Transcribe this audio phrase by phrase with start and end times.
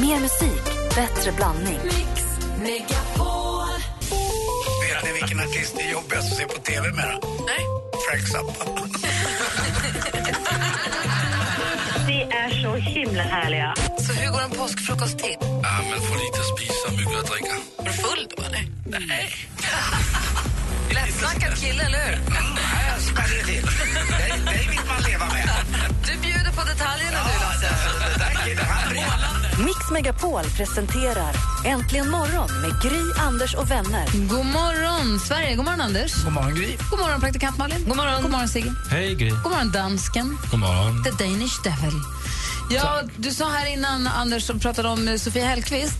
[0.00, 0.64] Mer musik,
[0.94, 1.78] bättre blandning.
[1.84, 2.24] Mix
[2.62, 3.68] Megapol.
[4.82, 7.18] Vet ni vilken artist det är jobbigast att se på TV med?
[7.46, 7.64] Nej.
[8.08, 8.80] Frank Zappa.
[12.06, 13.74] Ni är så himla härliga.
[13.98, 15.36] Så hur går en påskfrukost till?
[15.40, 17.54] Ja, men får lite spisa, mycket att dricka.
[17.76, 18.66] Var du full då, eller?
[18.84, 19.34] Nej.
[20.94, 22.18] Lättsnackad kille, eller hur?
[22.30, 23.66] Nej, jag smäller till.
[24.18, 25.48] Dig, dig vill man leva med.
[26.06, 27.70] Du bjuder på detaljerna, du, Lasse.
[28.10, 29.47] Den där killen, han.
[29.64, 34.28] Mix Megapol presenterar Äntligen morgon med Gry, Anders och vänner.
[34.28, 35.54] God morgon, Sverige.
[35.56, 36.24] God morgon, Anders.
[36.24, 36.76] God morgon, Gry.
[36.90, 37.84] God morgon, praktikant Malin.
[37.86, 38.72] God morgon, God morgon Sigge.
[38.90, 39.28] Hej Gry.
[39.30, 40.38] God morgon, dansken.
[40.50, 41.02] God morgon.
[41.02, 41.92] The Danish Devil.
[42.70, 45.98] Ja, du sa här innan, Anders, som pratade om eh, Sofia Hellqvist,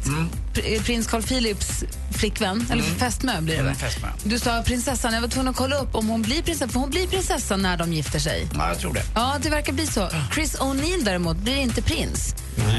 [0.54, 1.84] pr- eh, prins Carl Philips
[2.18, 3.74] flickvän, eller fästmö blir det väl?
[4.02, 4.10] Mm.
[4.24, 6.90] Du sa prinsessan, jag var tvungen att kolla upp om hon blir prinsessa, för hon
[6.90, 8.46] blir prinsessa när de gifter sig.
[8.54, 9.02] Ja, jag tror det.
[9.14, 10.08] Ja, det verkar bli så.
[10.34, 12.34] Chris O'Neill däremot blir inte prins.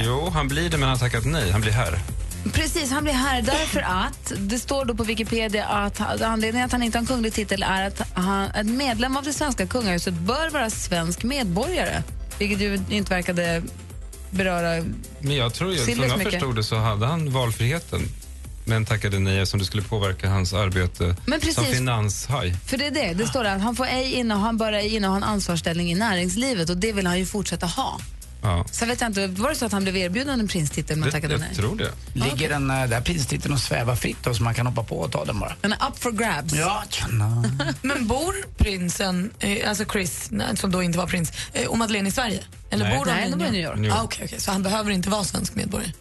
[0.06, 1.52] Jo, han blir det men han har tackat nej.
[1.52, 2.00] Han blir här.
[2.54, 6.84] Precis, han blir här därför att det står då på Wikipedia att anledningen att han
[6.84, 10.50] inte har en kunglig titel är att han, en medlem av det svenska kungahuset bör
[10.50, 12.04] vara svensk medborgare.
[12.40, 13.62] Vilket ju inte verkade
[14.30, 14.86] beröra...
[15.20, 18.02] Men jag tror ju, som jag förstod det så hade han valfriheten.
[18.66, 21.16] Men tackade nej eftersom det skulle påverka hans arbete
[21.54, 22.56] som finanshaj.
[22.66, 25.16] För det är det, det står där han, får ej inneha, han bör ej inneha
[25.16, 28.00] en ansvarsställning i näringslivet och det vill han ju fortsätta ha.
[28.42, 28.66] Ja.
[28.72, 31.12] Sen vet jag inte, var det så att han blev erbjuden en prinstitel men Det,
[31.12, 31.56] tackade jag nej?
[31.56, 31.92] tror det.
[32.14, 35.12] Ligger den eh, där prinstiteln och svävar fritt då, så man kan hoppa på och
[35.12, 35.56] ta den bara?
[35.62, 36.54] Den är up for grabs.
[36.54, 36.84] Ja.
[37.82, 42.12] Men bor prinsen, eh, alltså Chris, som då inte var prins, eh, och Madeleine i
[42.12, 42.44] Sverige?
[42.70, 42.98] Eller Nej.
[42.98, 43.76] bor de Nej, i New York.
[43.76, 44.00] New York.
[44.00, 44.40] Ah, okay, okay.
[44.40, 45.92] Så han behöver inte vara svensk medborgare?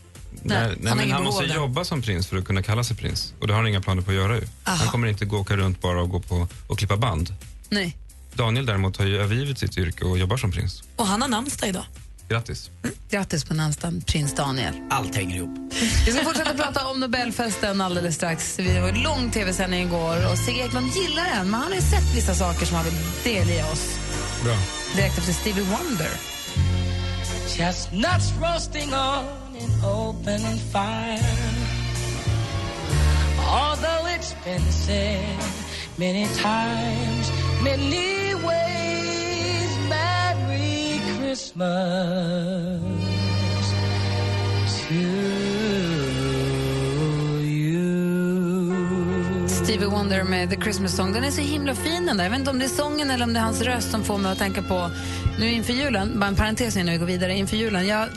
[0.42, 3.34] Nej, nej, han men han måste jobba som prins för att kunna kalla sig prins.
[3.41, 4.42] Och det har han inga planer på att göra ju.
[4.62, 7.34] Han kommer inte gå åka runt bara och gå på och klippa band.
[7.69, 7.97] Nej.
[8.34, 10.83] Daniel däremot har ju övergivit sitt yrke och jobbar som prins.
[10.97, 11.84] Och han har namnsdag idag.
[12.29, 12.71] Grattis.
[13.11, 14.75] Grattis på namnsdagen, prins Daniel.
[14.91, 15.51] Allt hänger ihop.
[16.07, 18.59] Vi ska fortsätta prata om Nobelfesten alldeles strax.
[18.59, 21.81] Vi var en lång tv-sändning igår och Sigge Eklund gillar den, men han har ju
[21.81, 22.95] sett vissa saker som han vill
[23.25, 23.98] delge oss.
[24.45, 24.57] Bra.
[24.97, 26.11] Direkt efter Stevie Wonder.
[27.48, 29.25] Chestnuts roasting on
[29.61, 30.41] an open
[30.73, 31.69] fire.
[33.48, 35.39] Although it's been said
[35.97, 37.33] many times,
[37.63, 40.17] many ways, Merry
[41.28, 41.68] Christmas
[44.89, 45.89] to you.
[49.48, 51.12] Stevie Wonder med The Christmas Song.
[51.12, 52.24] Den är så himla fin den där.
[52.24, 54.18] Jag vet inte om det är sången eller om det är hans röst som får
[54.18, 54.90] mig att tänka på,
[55.39, 57.86] nu inför julen, bara en parentes innan vi går vidare, inför julen.
[57.86, 58.08] Jag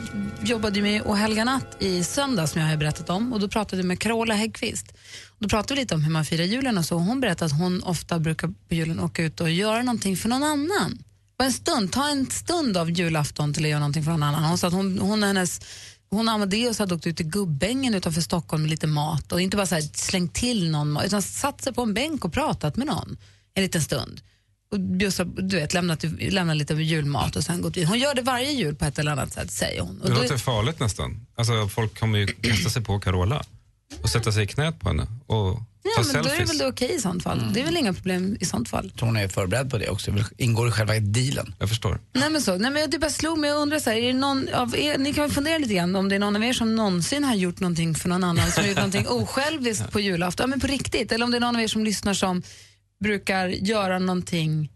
[0.42, 3.82] jobbade med O helga natt i söndag som jag har berättat om och då pratade
[3.82, 4.92] jag med Carola Häggkvist.
[5.38, 6.96] Då pratade vi lite om hur man firar julen och så.
[6.96, 10.42] Hon berättade att hon ofta brukar på julen åka ut och göra någonting för någon
[10.42, 10.98] annan.
[11.42, 14.44] En stund, ta en stund av julafton till att göra någonting för någon annan.
[14.44, 15.60] Hon sa att hon, hon och hennes
[16.10, 19.56] hon och Amadeus hade åkt ut till Gubbängen utanför Stockholm med lite mat och inte
[19.56, 22.86] bara så slängt till någon mat, utan satt sig på en bänk och pratat med
[22.86, 23.16] någon
[23.54, 24.20] en liten stund.
[24.72, 27.88] Och bjussat, du vet, lämnat, lämnat lite julmat och sen gått vidare.
[27.88, 30.00] Hon gör det varje jul på ett eller annat sätt, säger hon.
[30.00, 31.26] Och Det då- låter farligt nästan.
[31.34, 33.42] Alltså, folk kommer ju kasta sig på Carola
[34.02, 36.50] och sätta sig i knät på henne och ja, ta men då är det selfies.
[36.50, 37.50] väl det okej i sånt fall.
[37.54, 38.92] Det är väl inga problem i sånt fall.
[38.98, 40.10] Så hon är förberedd på det också.
[40.10, 41.54] Det ingår i själva dealen.
[41.58, 42.00] Jag förstår.
[42.12, 44.18] Nej men så, nej men det bara slog mig och undrar så här, är det
[44.18, 46.52] någon av er, ni kan väl fundera lite grann om det är någon av er
[46.52, 50.44] som någonsin har gjort någonting för någon annan, som har gjort någonting osjälviskt på julafton,
[50.44, 52.42] ja, men på riktigt, eller om det är någon av er som lyssnar som
[53.04, 54.70] brukar göra någonting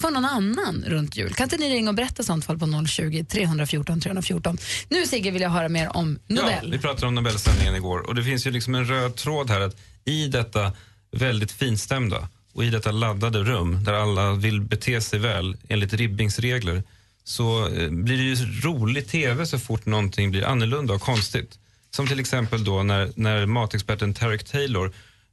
[0.00, 1.34] för någon annan runt jul.
[1.34, 4.58] Kan inte ni ringa och berätta sånt fall på 020 314 314?
[4.88, 6.58] Nu Sigge vill jag höra mer om Nobel.
[6.62, 9.60] Ja, vi pratade om Nobelsändningen igår och det finns ju liksom en röd tråd här
[9.60, 10.72] att i detta
[11.10, 16.38] väldigt finstämda och i detta laddade rum där alla vill bete sig väl enligt Ribbings
[16.38, 16.82] regler
[17.24, 21.58] så eh, blir det ju rolig tv så fort någonting blir annorlunda och konstigt.
[21.90, 24.92] Som till exempel då när, när matexperten Tarek Taylor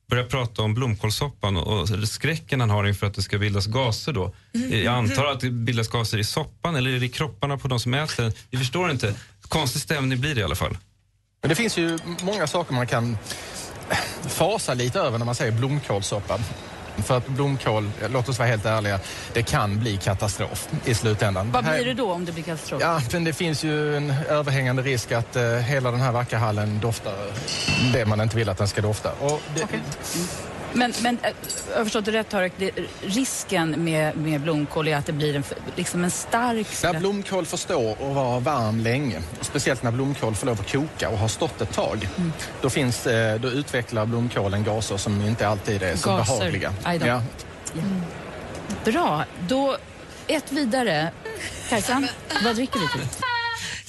[0.09, 4.13] börjar prata om blomkålssoppan och, och skräcken han har inför att det ska bildas gaser
[4.13, 4.33] då.
[4.71, 7.79] Jag antar att det bildas gaser i soppan eller är det i kropparna på de
[7.79, 8.33] som äter den?
[8.49, 9.15] Vi förstår inte.
[9.41, 10.77] Konstig stämning blir det i alla fall.
[11.41, 13.17] Men det finns ju många saker man kan
[14.27, 16.39] fasa lite över när man säger blomkålssoppa.
[16.97, 18.99] För att blomkål, låt oss vara helt ärliga,
[19.33, 21.51] det kan bli katastrof i slutändan.
[21.51, 22.81] Vad blir det då om det blir katastrof?
[22.81, 26.79] Ja, men det finns ju en överhängande risk att eh, hela den här vackra hallen
[26.79, 27.13] doftar
[27.93, 29.11] det man inte vill att den ska dofta.
[29.19, 29.65] Och det,
[30.73, 31.31] Men, men eh,
[31.71, 32.71] jag har förstått det rätt, Tarek, det,
[33.01, 35.43] risken med, med blomkål är att det blir en,
[35.75, 36.67] liksom en stark...
[36.83, 41.09] När blomkål får stå och vara varm länge, speciellt när blomkål får lov att koka
[41.09, 42.09] och har stått ett tag,
[42.61, 46.37] då, finns, eh, då utvecklar blomkålen gaser som inte alltid är så Gaser.
[46.37, 46.73] behagliga.
[46.83, 47.21] Ja.
[48.85, 49.77] Bra, då
[50.27, 51.11] ett vidare.
[51.69, 52.03] Kajsa,
[52.43, 53.07] vad dricker du till?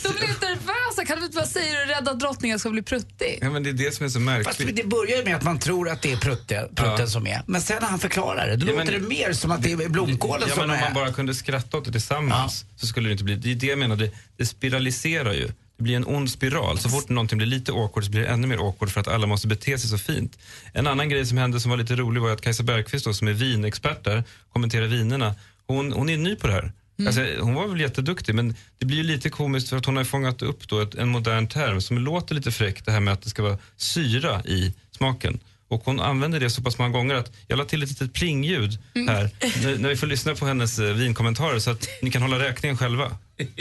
[0.02, 2.58] De blir inte nervösa kan du inte bara säga att du är rädd att drottningen
[2.58, 3.38] ska bli pruttig?
[3.42, 4.76] Ja, men det är det som är så Fast märkligt.
[4.76, 7.06] det börjar ju med att man tror att det är prutte, prutten Ja.
[7.06, 7.42] som är.
[7.46, 9.72] Men sen när han förklarar det, då Ja, men- låter det mer som att det
[9.72, 13.08] är blomkålen Ja, som men om man bara kunde skratta åt det tillsammans så skulle
[13.08, 13.34] det inte bli...
[13.36, 15.46] Det är det jag menar, det, det spiraliserar ju.
[15.76, 16.78] Det blir en ond spiral.
[16.78, 19.26] Så fort någonting blir lite awkward så blir det ännu mer awkward för att alla
[19.26, 20.38] måste bete sig så fint.
[20.72, 23.28] En annan grej som hände som var lite rolig var att Kajsa Bergqvist då, som
[23.28, 25.34] är vinexpert där, kommenterar vinerna.
[25.66, 26.72] Hon, hon är ny på det här.
[27.06, 30.04] Alltså, hon var väl jätteduktig men det blir ju lite komiskt för att hon har
[30.04, 33.22] fångat upp då ett, en modern term som låter lite fräckt det här med att
[33.22, 35.40] det ska vara syra i smaken.
[35.70, 38.78] Och hon använder det så pass många gånger att jag la till ett litet plingljud
[38.94, 39.30] här
[39.62, 42.76] när, när vi får lyssna på hennes eh, vinkommentarer så att ni kan hålla räkningen
[42.76, 43.16] själva.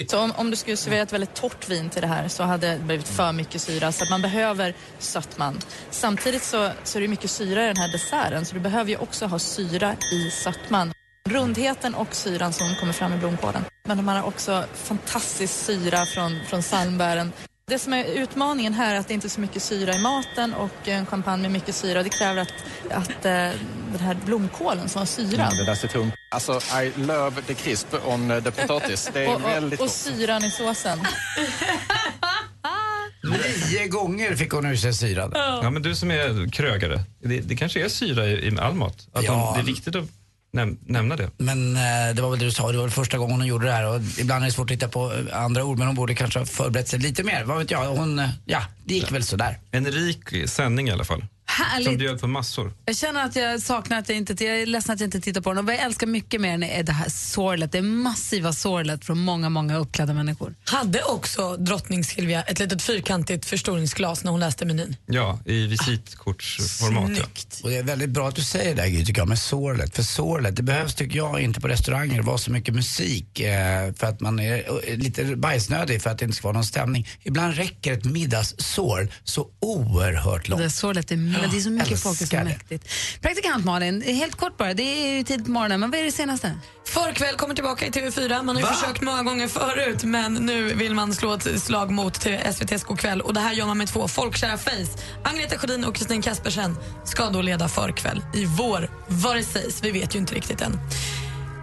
[0.08, 2.68] Så om, om du skulle servera ett väldigt torrt vin till det här så hade
[2.68, 5.60] det blivit för mycket syra så att man behöver sötman.
[5.92, 8.98] Samtidigt så, så är det mycket syra i den här desserten så du behöver ju
[8.98, 10.94] också ha syra i sötman.
[11.30, 13.66] Rundheten och syran som kommer fram i blomkålen.
[13.84, 17.32] Men man har också fantastisk syra från, från salmbären.
[17.68, 20.54] Det som är utmaningen här är att det inte är så mycket syra i maten
[20.54, 22.04] och en champagne med mycket syra.
[22.04, 22.54] Det kräver att,
[22.92, 23.32] att eh,
[23.92, 26.12] den här blomkålen som har syra Det där citron.
[26.32, 29.10] Alltså, I love the crisp on the potatis.
[29.14, 29.96] Det är och, väldigt och, och gott.
[29.96, 31.00] syran i såsen.
[33.24, 35.32] Nio gånger fick hon ur sig syran.
[35.36, 39.08] Ja, men du som är krögare, det, det kanske är syra i, i all mat?
[39.14, 39.32] Att Ja.
[39.34, 40.06] hon, det är viktigt att
[40.52, 41.30] näm, nämna det.
[41.38, 43.66] Men eh, det var väl det du sa, det var väl första gången hon gjorde
[43.66, 45.96] det här och ibland är det svårt att hitta på eh, andra ord men hon
[45.96, 47.44] borde kanske ha förberett sig lite mer.
[47.44, 49.60] Vad vet jag, hon, eh, ja, det gick väl sådär.
[49.72, 51.24] En rik sändning i alla fall.
[51.58, 52.00] Som Härligt.
[52.00, 52.74] bjöd på massor.
[52.86, 55.42] Jag känner att jag saknar att jag inte, jag är ledsen att jag inte tittar
[55.42, 55.58] på den.
[55.58, 59.18] Och vad jag älskar mycket mer än är det här sorlet, det massiva sorlet från
[59.20, 60.56] många, många uppklädda människor.
[60.66, 64.96] Hade också drottning Silvia ett litet fyrkantigt förstoringsglas när hon läste menyn?
[65.06, 67.12] Ja, i visitkortsformat.
[67.18, 67.24] Ja.
[67.64, 69.96] Och det är väldigt bra att du säger det här Gry, tycker jag, med sorlet.
[69.96, 74.08] För sorlet, det behövs tycker jag inte på restauranger vara så mycket musik eh, för
[74.08, 74.58] att man är
[74.90, 77.08] eh, lite bajsnödig för att det inte ska vara någon stämning.
[77.24, 80.62] Ibland räcker ett middagssorl så oerhört Det långt.
[80.62, 82.90] där sorlet är, men det är så mycket folk, det är så mäktigt.
[83.22, 86.12] Praktikant Malin, helt kort bara, det är ju tidigt på morgonen, men vad är det
[86.12, 86.58] senaste?
[86.86, 88.44] Förkväll kommer tillbaka i TV4.
[88.44, 88.74] Man har ju Va?
[88.74, 93.20] försökt många gånger förut men nu vill man slå ett slag mot TV SVT's Go'kväll
[93.20, 95.04] och det här gör man med två folkkära face.
[95.24, 96.76] Agneta Sjödin och Kristin Kaspersen
[97.06, 99.84] ska då leda Förkväll i vår, vad det sägs.
[99.84, 100.80] Vi vet ju inte riktigt än.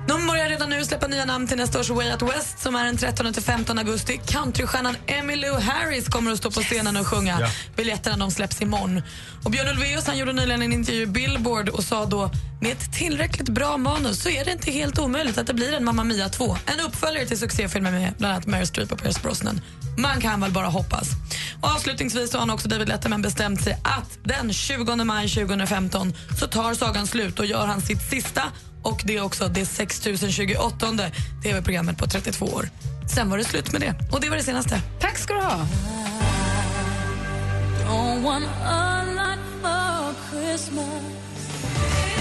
[0.08, 2.84] De börjar redan nu släppa nya namn till nästa års Way Out West som är
[2.84, 4.20] den 13 till 15 augusti.
[4.26, 7.38] Countrystjärnan Emmylou Harris kommer att stå på scenen och sjunga.
[7.40, 7.48] Ja.
[7.76, 9.02] Biljetterna de släpps imorgon.
[9.44, 12.30] Och Björn Ulvaeus han gjorde nyligen en intervju i Billboard och sa då
[12.60, 15.84] med ett tillräckligt bra manus så är det inte helt omöjligt att det blir en
[15.84, 16.56] Mamma Mia 2.
[16.66, 19.60] En uppföljare till succéfilmer med bland annat Meryl Streep och Pierce Brosnan.
[19.98, 21.08] Man kan väl bara hoppas.
[21.60, 26.46] Och avslutningsvis har han också David Letterman bestämt sig att den 20 maj 2015 så
[26.46, 28.42] tar sagan slut och gör han sitt sista
[28.86, 30.86] och det är också det 6028
[31.42, 32.68] tv-programmet på 32 år.
[33.14, 34.80] Sen var det slut med det och det var det senaste.
[35.00, 35.66] Tack ska du ha.
[37.86, 42.15] Don't want a lot for Christmas.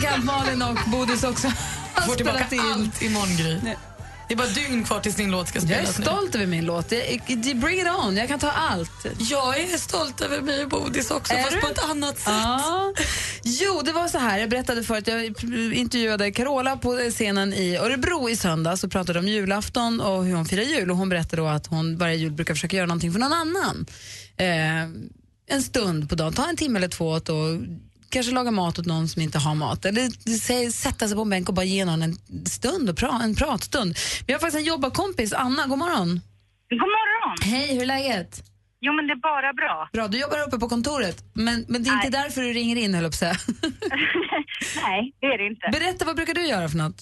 [0.00, 1.48] Praktikant Malin och Bodis också
[1.94, 2.60] har Får tillbaka in.
[2.60, 3.60] allt imorgon, Gry.
[4.28, 6.04] Det är bara dygn kvar tills din låt ska Jag är spelas nu.
[6.04, 6.88] stolt över min låt.
[7.54, 8.90] Bring it on, jag kan ta allt.
[9.18, 11.60] Jag är stolt över mig och Bodis också, Är fast du?
[11.60, 12.26] på ett annat sätt.
[12.32, 12.92] Ja.
[13.42, 14.38] Jo, det var så här.
[14.38, 15.24] Jag berättade förut, jag
[15.74, 20.46] intervjuade Carola på scenen i Örebro i söndags och pratade om julafton och hur hon
[20.46, 20.90] firar jul.
[20.90, 23.86] Och hon berättade då att hon varje jul brukar försöka göra någonting för någon annan.
[24.36, 24.82] Eh,
[25.56, 27.36] en stund på dagen, ta en timme eller två åt och
[28.10, 29.84] kanske laga mat åt någon som inte har mat.
[29.84, 32.14] Eller sätta sig på en bänk och bara ge någon en
[32.46, 33.96] stund, och pra, en pratstund.
[34.26, 36.20] Vi har faktiskt en jobbarkompis, Anna, god morgon.
[36.70, 37.36] God morgon!
[37.42, 38.32] Hej, hur är läget?
[38.80, 39.88] Jo, men det är bara bra.
[39.92, 42.22] Bra, du jobbar uppe på kontoret, men, men det är inte Nej.
[42.22, 43.12] därför du ringer in, höll jag.
[44.86, 45.66] Nej, det är det inte.
[45.78, 47.00] Berätta, vad brukar du göra för något?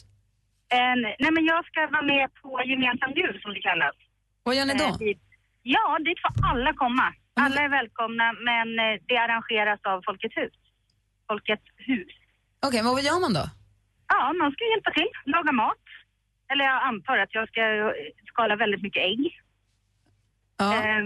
[0.68, 3.96] En, nej, men jag ska vara med på gemensam jul som det kallas.
[4.42, 4.84] Vad gör ni då?
[4.84, 5.22] Eh, dit,
[5.62, 7.06] ja, dit får alla komma.
[7.44, 10.54] Alla är välkomna, men eh, det arrangeras av Folkets hus.
[11.28, 12.12] Folkets hus.
[12.66, 13.44] Okej, men vad gör man då?
[14.12, 15.84] Ja, man ska hjälpa till, laga mat.
[16.50, 17.62] Eller jag antar att jag ska
[18.32, 19.22] skala väldigt mycket ägg.
[20.58, 20.68] Ja.
[20.74, 21.04] Eh,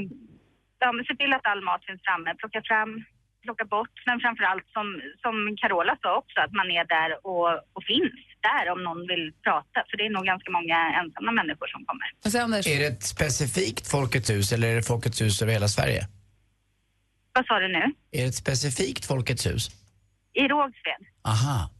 [0.78, 2.90] ja, se till att all mat finns framme, plocka fram,
[3.42, 3.96] plocka bort.
[4.06, 4.86] Men framförallt som,
[5.22, 9.32] som Carola sa också, att man är där och, och finns där om någon vill
[9.46, 9.78] prata.
[9.88, 12.06] För det är nog ganska många ensamma människor som kommer.
[12.74, 16.02] Är det ett specifikt Folkets hus eller är det Folkets hus över hela Sverige?
[17.34, 17.84] Vad sa du nu?
[18.10, 19.81] Är det ett specifikt Folkets hus?
[20.34, 21.02] I Rågsved?
[21.24, 21.70] Aha.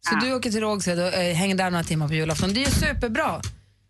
[0.00, 2.52] Så du åker till Rågsved och äh, hänger där några timmar på julafton.
[2.54, 3.40] Det är ju superbra.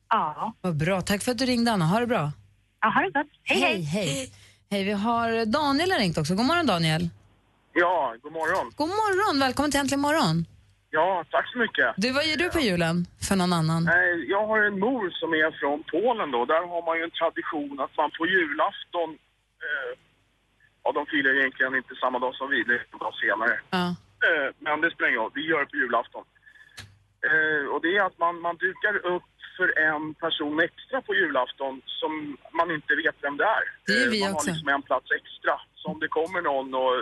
[0.09, 0.55] Ja.
[0.61, 1.01] Vad bra.
[1.01, 1.85] Tack för att du ringde, Anna.
[1.87, 2.33] Ha det bra.
[2.81, 3.27] Ja, ha det gott.
[3.43, 3.83] Hej, hej.
[3.83, 4.31] Hej,
[4.71, 4.85] hej.
[4.85, 6.35] Vi har Daniel har ringt också.
[6.35, 7.09] God morgon, Daniel.
[7.73, 8.73] Ja, god morgon.
[8.77, 9.41] God morgon.
[9.41, 10.47] Välkommen till Äntligen morgon.
[10.91, 11.89] Ja, tack så mycket.
[11.97, 13.85] Du, vad gör du på julen för någon annan?
[13.85, 16.41] Nej, Jag har en mor som är från Polen då.
[16.53, 19.09] Där har man ju en tradition att man på julafton,
[19.67, 19.93] eh,
[20.85, 23.55] ja de firar egentligen inte samma dag som vi, det är en dag senare.
[23.71, 23.87] Ja.
[24.25, 26.25] Eh, men det spelar ingen roll, vi gör det på julafton.
[27.31, 29.23] Eh, och det är att man, man dukar upp
[29.57, 33.65] för en person extra på julafton som man inte vet vem det är.
[33.87, 34.49] Det gör Eh, vi man också.
[34.49, 35.55] har liksom en plats extra.
[35.75, 36.95] Så om det kommer någon och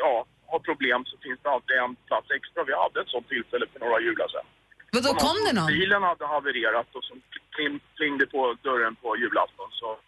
[0.00, 2.64] ja, har problem så finns det alltid en plats extra.
[2.64, 4.46] Vi hade ett sånt tillfälle för några jular sedan.
[4.92, 5.66] Vadå, kom det någon?
[5.66, 7.22] Bilen hade havererat och som
[7.54, 9.98] pling, plingde på dörren på julafton så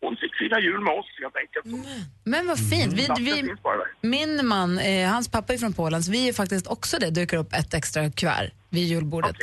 [0.00, 1.86] hon fick fira jul med oss helt enkelt.
[2.24, 2.92] Men vad fint.
[2.92, 3.54] Vi, vi,
[4.00, 7.36] min man, eh, hans pappa är från Polen, så vi är faktiskt också det, dukar
[7.36, 9.36] upp ett extra kuvert vid julbordet.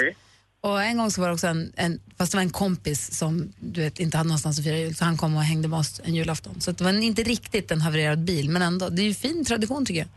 [0.61, 3.53] Och en gång så var det också en, en, fast det var en kompis som
[3.59, 6.01] du vet, inte hade någonstans att fira jul, så han kom och hängde med oss
[6.03, 6.61] en julafton.
[6.61, 8.89] Så det var inte riktigt en havererad bil, men ändå.
[8.89, 10.09] Det är ju fin tradition tycker jag.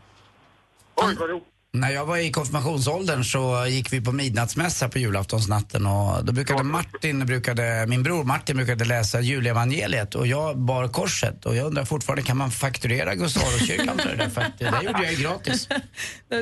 [0.95, 1.47] Oj, vad roligt.
[1.73, 6.63] När jag var i konfirmationsåldern så gick vi på midnattsmässa på julaftonsnatten och då brukade
[6.63, 11.85] Martin, brukade, min bror Martin brukade läsa julevangeliet och jag bar korset och jag undrar
[11.85, 14.29] fortfarande kan man fakturera Gustavskyrkan för det där?
[14.29, 15.67] För att det där gjorde jag ju gratis.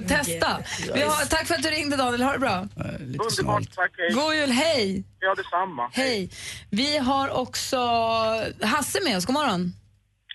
[0.07, 0.59] Testa.
[0.93, 2.67] Vi har, tack för att du ringde Daniel, ha det bra.
[3.00, 3.75] Lite snålt.
[3.75, 4.13] Tack, hej.
[4.13, 5.03] God jul, hej!
[5.19, 5.89] Ja, detsamma.
[5.93, 6.29] Hej.
[6.69, 7.77] Vi har också
[8.62, 9.74] Hasse med oss, god morgon.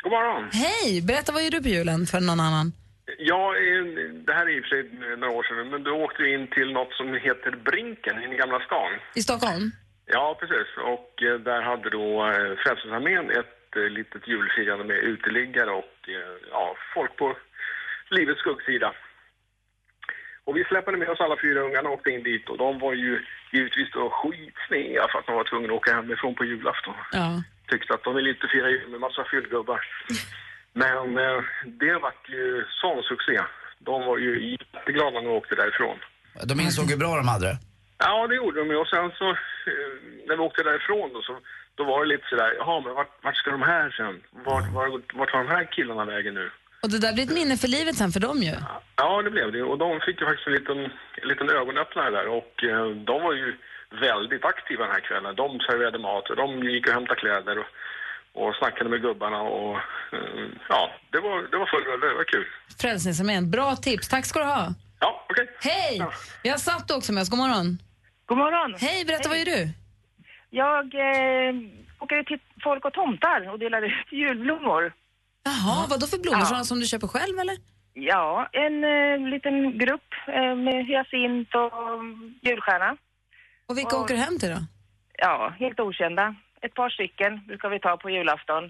[0.02, 0.50] God morgon.
[0.52, 2.72] Hej, berätta vad gör du på julen för någon annan?
[3.18, 3.54] Ja,
[4.26, 6.46] det här är i och för sig några år sedan, men då åkte vi in
[6.46, 8.92] till något som heter Brinken i Gamla stan.
[9.14, 9.70] I Stockholm?
[10.06, 10.68] Ja, precis.
[10.76, 16.08] Och eh, där hade då eh, Frälsningsarmén ett eh, litet julfirande med uteliggare och
[16.50, 17.36] ja, folk på
[18.10, 18.92] livets skuggsida.
[20.44, 22.94] Och vi släppade med oss alla fyra ungarna och åkte in dit och de var
[22.94, 26.94] ju givetvis då skitsneda för att de var tvungna att åka hemifrån på julafton.
[27.12, 27.42] Ja.
[27.68, 29.80] Tyckte att de ville inte fira jul med massa fyllgubbar.
[30.82, 33.38] Men eh, det var ju sån succé.
[33.78, 35.98] De var ju jätteglada när de åkte därifrån.
[36.50, 37.58] De insåg hur bra de hade det.
[37.98, 38.76] Ja, det gjorde de ju.
[38.76, 39.92] Och sen så, eh,
[40.26, 41.38] när vi åkte därifrån då, så
[41.74, 44.14] då var det lite sådär, jaha, men vart, vart ska de här sen?
[44.44, 46.50] Vart, vart, vart tar de här killarna vägen nu?
[46.82, 48.54] Och det där blir ett minne för livet sen för dem ju.
[48.96, 49.62] Ja, det blev det.
[49.62, 50.78] Och de fick ju faktiskt en liten,
[51.22, 52.26] en liten ögonöppnare där.
[52.28, 53.56] Och eh, de var ju
[54.00, 55.34] väldigt aktiva den här kvällen.
[55.34, 57.70] De serverade mat och de gick och hämtade kläder och,
[58.34, 59.42] och snackade med gubbarna.
[59.42, 59.76] Och
[60.12, 62.06] eh, ja, det var, det var full rulle.
[62.06, 62.46] Det var kul.
[62.80, 64.08] Frälsningsarmén, bra tips.
[64.08, 64.68] Tack ska du ha.
[65.00, 65.48] Ja, okej.
[65.60, 66.06] Hej!
[66.42, 67.78] Vi har Satt också med oss, god morgon.
[68.26, 68.74] God morgon.
[68.80, 69.68] Hej, berätta vad gör du?
[70.50, 71.54] Jag eh,
[71.98, 74.92] åker ut till folk och tomtar och delar ut julblommor.
[75.44, 76.40] Jaha, vad då för blommor?
[76.40, 76.46] Ja.
[76.46, 77.56] Sådana som du köper själv eller?
[77.94, 81.72] Ja, en eh, liten grupp eh, med hyacint och
[82.42, 82.96] julstjärna.
[83.68, 84.58] Och vilka åker du hem till då?
[85.18, 86.34] Ja, helt okända.
[86.66, 88.64] Ett par stycken brukar vi ta på julafton.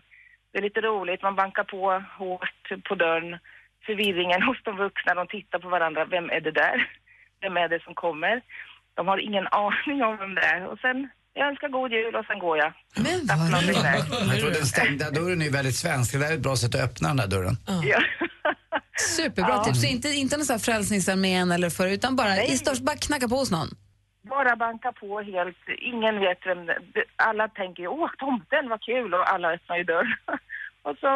[0.51, 3.39] Det är lite roligt, man bankar på hårt på dörren.
[3.87, 6.05] Förvirringen hos de vuxna, de tittar på varandra.
[6.05, 6.77] Vem är det där?
[7.41, 8.35] Vem är det som kommer?
[8.97, 10.67] De har ingen aning om vem det är.
[10.67, 12.73] Och sen, jag önskar god jul och sen går jag.
[12.97, 13.27] Men
[14.31, 16.13] Jag tror den stängda dörren är väldigt svensk.
[16.13, 17.57] Det där är ett bra sätt att öppna den där dörren.
[17.93, 18.01] Ja.
[19.17, 19.65] Superbra Ja.
[19.65, 19.81] tips.
[19.81, 23.29] Så inte, inte någon sån här Frälsningsarmén eller för, utan bara, i störst, bara knacka
[23.29, 23.69] på hos någon.
[24.29, 26.71] Bara banka på helt, ingen vet vem
[27.17, 30.17] Alla tänker åh tomten, vad kul och alla öppnar ju dörren.
[30.83, 31.09] och så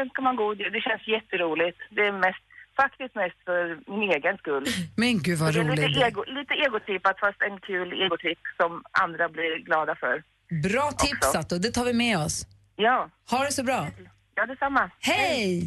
[0.00, 0.72] önskar man god jul.
[0.72, 1.78] Det känns jätteroligt.
[1.90, 2.44] Det är mest,
[2.76, 4.66] faktiskt mest för min egen skull.
[4.96, 5.88] Men gud vad det är roligt.
[5.88, 10.22] lite, ego, lite egotrippat fast en kul egotripp som andra blir glada för.
[10.68, 12.46] Bra tips Satto, det tar vi med oss.
[12.76, 13.08] Ja.
[13.30, 13.86] Ha det så bra.
[14.34, 14.90] Ja, detsamma.
[15.00, 15.66] Hej!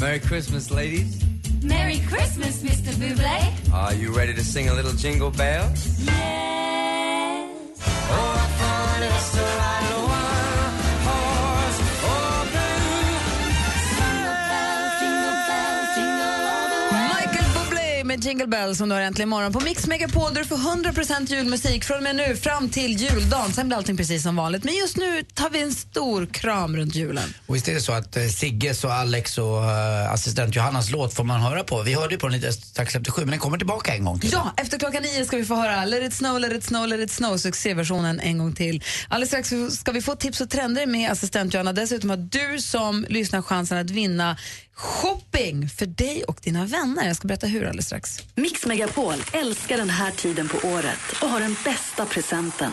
[0.00, 1.29] Merry Christmas, ladies.
[1.62, 2.92] Merry Christmas, Mr.
[2.94, 3.72] Buble.
[3.74, 6.06] Are you ready to sing a little jingle bells?
[6.06, 6.20] Michael
[8.12, 9.49] oh,
[18.24, 21.84] Jingle Bells som du har äntligen imorgon på Mix Megapol där du får 100% julmusik
[21.84, 23.52] från och med nu fram till juldagen.
[23.52, 24.64] Sen blir allting precis som vanligt.
[24.64, 27.34] Men just nu tar vi en stor kram runt julen.
[27.46, 31.14] Och visst är det så att eh, Sigges och Alex och eh, assistent Johannas låt
[31.14, 31.82] får man höra på.
[31.82, 34.20] Vi hörde ju på den lite strax efter sju, men den kommer tillbaka en gång
[34.20, 34.30] till.
[34.32, 37.00] Ja, efter klockan nio ska vi få höra Let it snow, let it snow, let
[37.00, 38.84] it snow, succéversionen en gång till.
[39.08, 41.72] Alldeles strax ska vi få tips och trender med assistent Johanna.
[41.72, 44.36] Dessutom har du som lyssnar chansen att vinna
[44.80, 47.06] shopping för dig och dina vänner.
[47.06, 48.18] Jag ska berätta hur alldeles strax.
[48.34, 52.72] Mix Megapol älskar den här tiden på året och har den bästa presenten.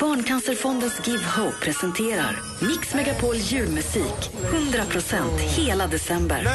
[0.00, 2.36] Barncancerfondens Give Hope presenterar
[2.68, 6.46] Mix Megapol julmusik 100% hela december.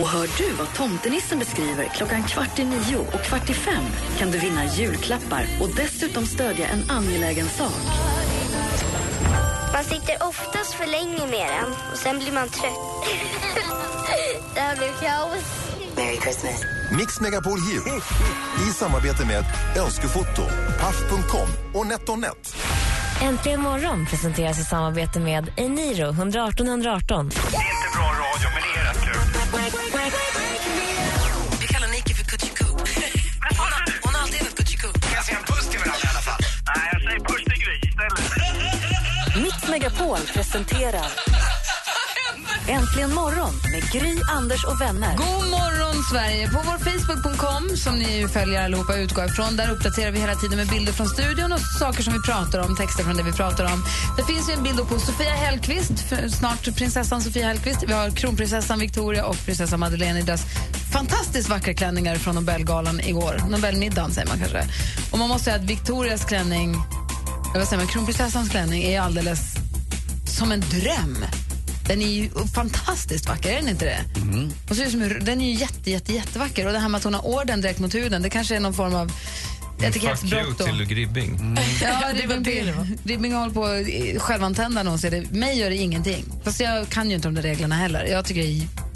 [0.00, 3.84] Och hör du vad tomtenissen beskriver klockan kvart i nio och kvart i fem
[4.18, 7.82] kan du vinna julklappar och dessutom stödja en angelägen sak.
[9.78, 12.72] Man sitter oftast för länge med den och sen blir man trött.
[14.54, 15.44] det här blir kaos.
[15.96, 16.64] Merry Christmas.
[16.98, 18.00] Mix Megapol Jul
[18.68, 19.44] i samarbete med
[19.76, 20.42] Önskefoto,
[20.80, 22.56] Paff.com och NetOnNet.
[23.22, 27.30] Äntligen morgon presenteras i samarbete med Eniro 118 118.
[39.78, 41.06] Megapol presenterar
[42.68, 45.16] Äntligen morgon med Gry, Anders och vänner.
[45.16, 46.48] God morgon, Sverige!
[46.48, 50.66] På vår Facebook.com, som ni följer allihopa utgår ifrån, där uppdaterar vi hela tiden med
[50.66, 53.84] bilder från studion och saker som vi pratar om, texter från det vi pratar om.
[54.16, 55.92] Det finns ju en bild på Sofia Hellqvist,
[56.38, 57.84] snart prinsessan Sofia Hellqvist.
[57.86, 60.42] Vi har kronprinsessan Victoria och prinsessan Madeleine i deras
[60.92, 63.42] fantastiskt vackra klänningar från Nobelgalan igår.
[63.50, 64.64] Nobelmiddagen, säger man kanske.
[65.10, 66.70] Och man måste säga att Victorias klänning,
[67.50, 69.57] eller vad säger man, kronprinsessans klänning är alldeles
[70.38, 71.24] som en dröm.
[71.86, 74.00] Den är ju fantastiskt vacker, är den inte det?
[74.70, 76.66] Och så är det som, en- den är ju jätte, jätte, jättevacker.
[76.66, 78.74] Och det här med att hon har orden direkt mot huden, det kanske är någon
[78.74, 80.58] form av Fuck you etikettsbrott.
[80.58, 80.64] då.
[80.64, 81.58] till Gribbing.
[81.82, 82.88] Ja, det var det det var.
[83.04, 83.60] Ribbing håller på
[84.68, 85.30] när hon ser det.
[85.30, 86.24] Mig gör det ingenting.
[86.44, 88.04] Fast jag kan ju inte de där reglerna heller.
[88.04, 88.48] Jag tycker det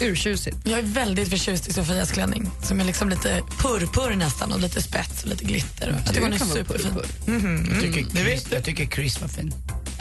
[0.05, 0.57] är urtjusigt.
[0.63, 4.81] Jag är väldigt förtjust i Sofias klänning som är liksom lite purpur nästan och lite
[4.81, 5.95] spets och lite glitter.
[5.97, 6.91] Jag tycker hon är kan vara superfin.
[6.93, 7.73] purpur.
[7.73, 9.53] Jag tycker, Mm, det Chris, jag tycker Chris var fin.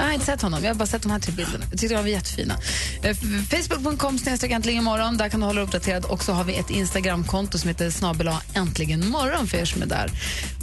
[0.03, 1.65] Jag har inte sett honom, jag har bara sett de här tre bilderna.
[1.71, 2.59] Jag tyckte de var jättefina.
[3.03, 3.17] Eh,
[3.51, 5.17] Facebook.com snedstreck äntligen imorgon.
[5.17, 6.05] Där kan du hålla dig uppdaterad.
[6.05, 9.87] Och så har vi ett Instagramkonto som heter snabel äntligen morgon för er som är
[9.87, 10.11] där.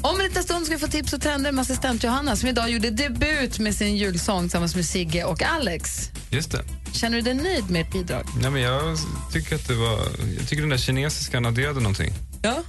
[0.02, 2.70] Om en liten stund ska vi få tips och trender med assistent Johanna som idag
[2.70, 6.10] gjorde debut med sin julsång tillsammans med Sigge och Alex.
[6.30, 6.62] Just det.
[6.92, 8.24] Känner du dig nöjd med ert bidrag?
[8.42, 8.98] Nej, men jag
[9.34, 10.00] tycker att det var...
[10.38, 12.14] Jag tycker den där kinesiskan adderade någonting.
[12.42, 12.64] Ja.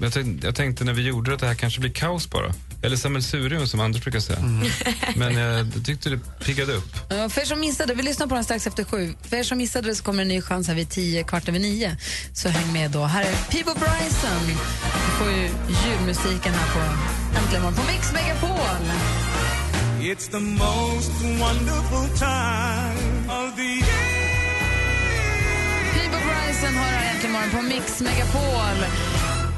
[0.00, 2.54] Jag tänkte, jag tänkte när vi gjorde det att det här kanske blir kaos bara.
[2.84, 4.38] Eller sammelsurium som Anders brukar säga.
[5.16, 6.96] Men jag tyckte det piggade upp.
[7.08, 9.14] Ja, För er som missade, vi lyssnar på den strax efter sju.
[9.22, 11.58] För er som missade det så kommer en ny chans här vid tio, kvart över
[11.58, 11.96] nio.
[12.32, 13.04] Så häng med då.
[13.04, 14.46] Här är Peebo Bryson.
[14.46, 14.54] Vi
[15.18, 15.50] får ju
[15.88, 16.80] julmusiken här på
[17.38, 18.84] Äntligen morgon på Mix Megapol.
[20.00, 24.04] It's the most wonderful time of the year.
[25.94, 28.78] Peebo Bryson har här Äntligen morgon på Mix Megapol.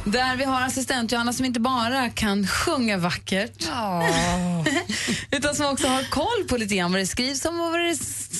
[0.07, 3.69] Där vi har assistent Johanna som inte bara kan sjunga vackert
[5.31, 7.97] utan som också har koll på lite grann vad det skrivs om och vad det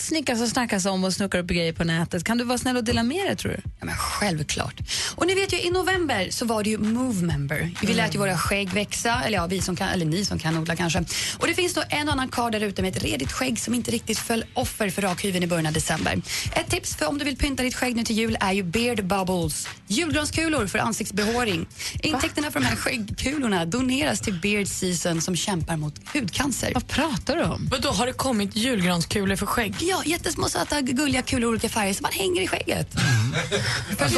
[0.07, 2.25] snickas och snackas om och snuckar upp grejer på nätet.
[2.25, 3.61] Kan du vara snäll och dela med dig tror du?
[3.65, 4.81] Ja, men självklart.
[5.15, 7.71] Och ni vet ju, i november så var det ju Movember.
[7.83, 10.59] Vi lät ju våra skägg växa, eller ja, vi som kan, eller ni som kan
[10.59, 11.05] odla kanske.
[11.39, 13.91] Och det finns då en annan karl där ute med ett redigt skägg som inte
[13.91, 16.23] riktigt föll offer för rakhyveln i början av december.
[16.53, 19.05] Ett tips för om du vill pynta ditt skägg nu till jul är ju Beard
[19.05, 19.69] Bubbles.
[19.87, 21.56] Julgranskulor för ansiktsbehåring.
[22.03, 26.71] Intäkterna för de här skäggkulorna doneras till Beard Season som kämpar mot hudcancer.
[26.75, 27.69] Vad pratar du om?
[27.71, 29.75] Men då har det kommit julgranskulor för skägg?
[29.81, 32.97] Ja, jättesmå söta gulliga kulor i olika färger som man hänger i skägget.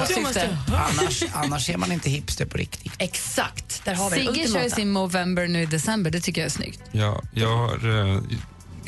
[0.08, 0.58] Syfte.
[0.68, 2.92] Annars, annars är man inte hipster på riktigt.
[2.98, 6.10] Exakt, där har vi Sigge kör sin Movember nu i december.
[6.10, 6.80] Det tycker jag är snyggt.
[6.92, 8.14] Ja, jag har...
[8.14, 8.22] eh,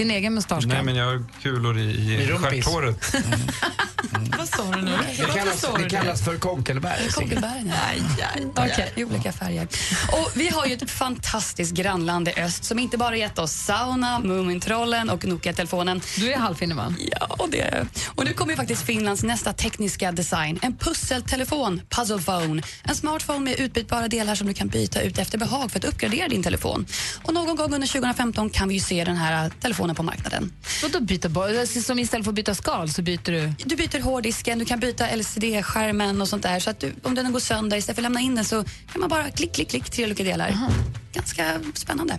[0.01, 3.15] Din egen mustasch nej, men jag har kulor i, I stjärthåret.
[4.39, 4.99] Vad sa du nu?
[5.17, 6.99] Det kallas, det kallas för konkelbär.
[7.11, 7.73] Konkelbären,
[8.19, 8.27] ja.
[8.51, 9.69] Okej, i olika färger.
[10.13, 14.19] Och vi har ju ett fantastiskt grannland i öst som inte bara gett oss sauna,
[14.19, 16.01] Mumintrollen och Nokia-telefonen.
[16.17, 16.95] Du är halvfinne va?
[16.99, 20.59] Ja, det är Och nu kommer ju faktiskt Finlands nästa tekniska design.
[20.63, 22.63] En pusseltelefon, Puzzle Phone.
[22.83, 26.29] En smartphone med utbytbara delar som du kan byta ut efter behag för att uppgradera
[26.29, 26.87] din telefon.
[27.23, 30.53] Och någon gång under 2015 kan vi ju se den här telefonen på marknaden.
[30.83, 31.51] Vadå byta bort?
[31.85, 33.53] Som istället för att byta skal så byter du?
[33.65, 36.61] Du byter hårddisken, du kan byta LCD-skärmen och sånt där.
[36.61, 39.01] Så att du, om den går sönder, istället för att lämna in den så kan
[39.01, 40.57] man bara klick, klick, klick, tre olika delar.
[41.13, 42.19] Ganska spännande.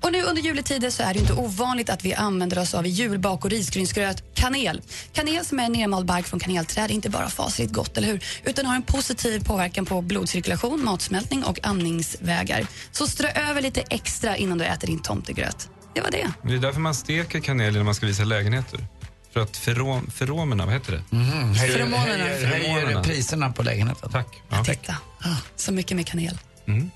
[0.00, 3.44] Och nu under juletider så är det inte ovanligt att vi använder oss av julbak
[3.44, 4.82] och risgrynsgröt kanel.
[5.12, 8.24] Kanel som är nermald bark från kanelträd är inte bara fasligt gott, eller hur?
[8.44, 12.66] Utan har en positiv påverkan på blodcirkulation, matsmältning och andningsvägar.
[12.92, 15.68] Så strö över lite extra innan du äter din tomtegröt.
[15.94, 16.32] Det var det.
[16.42, 18.86] Det är därför man steker kanel när man ska visa lägenheter.
[19.32, 21.16] För att ferom, feromerna, vad heter det?
[21.16, 22.24] Mm, Feromonerna.
[22.24, 24.10] höjer, priserna på lägenheten.
[24.10, 24.26] Tack.
[24.50, 24.64] Ja.
[24.64, 24.96] Titta,
[25.56, 26.38] så mycket med kanel.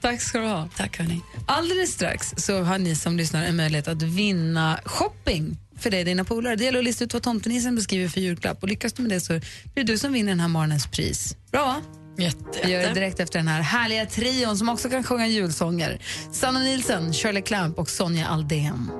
[0.00, 0.68] Tack ska du ha.
[0.76, 1.20] Tack hörni.
[1.46, 6.06] Alldeles strax så har ni som lyssnar en möjlighet att vinna shopping för dig och
[6.06, 6.56] dina polare.
[6.56, 9.20] Det gäller att lista ut vad tomtenissen beskriver för julklapp och lyckas du med det
[9.20, 9.42] så blir
[9.74, 11.36] det du som vinner den här morgonens pris.
[11.52, 11.80] Bra va?
[12.18, 15.98] Vi gör det direkt efter den här härliga trion som också kan sjunga julsånger.
[16.32, 18.90] Sanna Nilsson, Shirley Clamp och Sonja Aldén.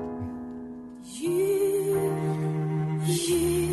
[3.09, 3.68] Strålande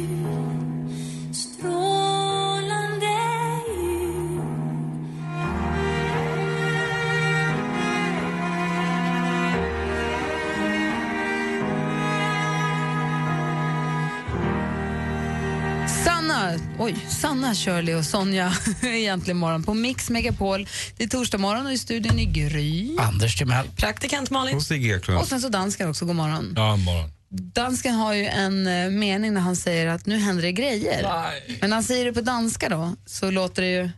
[16.47, 20.69] Sanna, oj, Sanna, Shirley och Sonja egentligen morgon på Mix Megapol.
[20.97, 22.97] Det är torsdag morgon och i studion i Gry.
[22.99, 23.69] Anders Timell.
[23.77, 24.57] Praktikant Malin.
[24.57, 25.21] Och Sigge Eklund.
[25.21, 26.53] Och sen så dansken också, god morgon.
[26.57, 27.11] Ja, morgon.
[27.29, 31.03] Dansken har ju en eh, mening när han säger att nu händer det grejer.
[31.03, 31.59] Nej.
[31.61, 33.91] Men när han säger det på danska då, så låter det ju...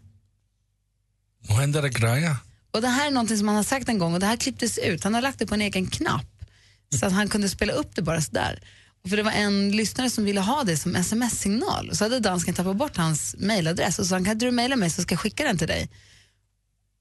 [1.49, 2.37] Nu händer det grejer.
[2.71, 4.79] Och det här är någonting som han har sagt en gång och det här klipptes
[4.79, 5.05] ut.
[5.05, 6.27] Han har lagt det på en egen knapp
[7.01, 8.61] så att han kunde spela upp det bara sådär.
[9.09, 11.97] För det var en lyssnare som ville ha det som sms-signal.
[11.97, 15.03] Så hade dansken tappat bort hans mailadress och så han kan du mejla mig så
[15.03, 15.88] ska jag skicka den till dig.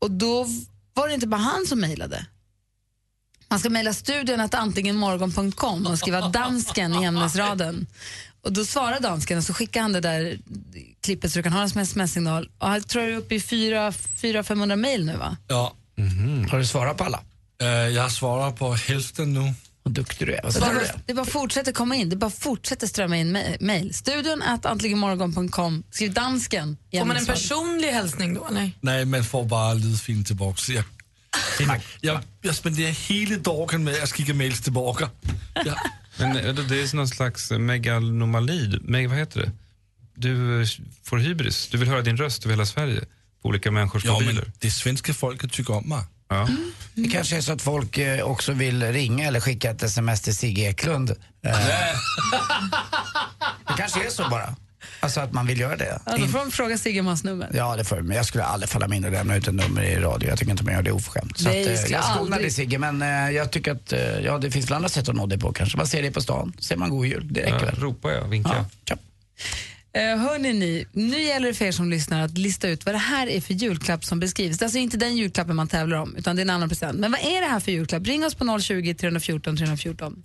[0.01, 0.47] Och då
[0.93, 2.25] var det inte bara han som mejlade.
[3.49, 7.87] Man ska mejla studion att antingenmorgon.com och skriva dansken i ämnesraden.
[8.41, 10.39] Och då svarar dansken och så skickar han det där
[11.01, 12.49] klippet så du kan ha den som sms-signal.
[12.57, 15.37] Och jag tror jag är uppe i 400-500 mejl nu va?
[15.47, 15.73] Ja.
[16.51, 17.19] Har du svarat på alla?
[17.61, 19.53] Eh, jag har svarat på hälften nu.
[19.87, 20.41] Vad duktig du är.
[20.43, 21.13] Vad det, bara, det?
[21.13, 23.93] bara fortsätter komma in, det bara fortsätter strömma in mejl.
[23.93, 26.77] Studion att antligenmorgon.com, skriv dansken.
[26.91, 28.47] Får man en personlig hälsning då?
[28.51, 28.77] Nej.
[28.81, 30.71] Nej, man får bara lydfilen tillbaka.
[30.73, 30.83] Jag,
[31.59, 35.09] jag, jag, jag spenderar hela dagen med att skicka mails tillbaka.
[35.65, 35.75] Ja.
[36.17, 38.79] Men det är någon slags megalomali.
[38.81, 39.51] Meg, vad heter det?
[40.15, 40.65] Du
[41.03, 41.67] får hybris.
[41.71, 42.99] Du vill höra din röst över hela Sverige
[43.41, 44.33] på olika människors Ja, mobiler.
[44.33, 46.03] men det svenska folket tycker om mig.
[46.29, 46.47] Ja.
[46.93, 50.35] Det kanske är så att folk eh, också vill ringa eller skicka ett sms till
[50.35, 51.09] Sigge Eklund.
[51.45, 51.57] Eh,
[53.67, 54.55] det kanske är så bara.
[54.99, 55.99] Alltså att man vill göra det.
[56.05, 57.49] Ja, då får de fråga Sigge om hans nummer.
[57.53, 59.83] Ja, det får men jag skulle aldrig falla mig in och lämna ut ett nummer
[59.83, 60.29] i radio.
[60.29, 61.37] Jag tycker inte man gör det oförskämt.
[61.37, 64.37] Så Nej, att, eh, jag skonar dig Sigge, men eh, jag tycker att eh, ja,
[64.37, 65.77] det finns väl andra sätt att nå dig på kanske.
[65.77, 67.27] Man ser dig på stan, säger man god jul.
[67.33, 67.75] Det räcker Ja, väl.
[67.75, 68.55] ropar jag, vinkar.
[68.55, 68.97] Ja, tja.
[69.93, 72.99] Eh, hörni ni, nu gäller det för er som lyssnar att lista ut vad det
[72.99, 74.57] här är för julklapp som beskrivs.
[74.57, 76.99] Det är alltså inte den julklappen man tävlar om, utan det är en annan present.
[76.99, 78.07] Men vad är det här för julklapp?
[78.07, 80.23] Ring oss på 020 314 314.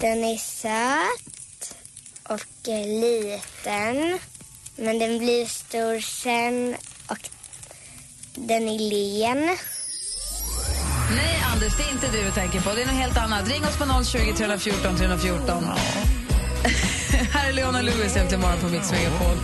[0.00, 1.74] Den är söt
[2.22, 4.18] och liten.
[4.76, 7.28] Men den blir stor sen och
[8.34, 9.56] den är len.
[11.14, 12.74] Nej Anders, det är inte du tänker på.
[12.74, 13.48] Det är något helt annat.
[13.48, 15.64] Ring oss på 020 314 314.
[17.32, 19.36] här är Leona Lewis egentligen morgon på Mix Megapol.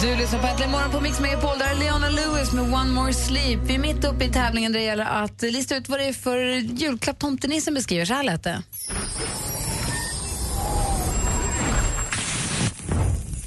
[0.00, 1.58] Du lyssnar på Äntligen morgon på Mix Megapol.
[1.58, 3.60] Där är Leona Lewis med One More Sleep.
[3.62, 6.12] Vi är mitt uppe i tävlingen där det gäller att lista ut vad det är
[6.12, 8.04] för julklapp tomtenissen beskriver.
[8.04, 8.62] Så här lät det.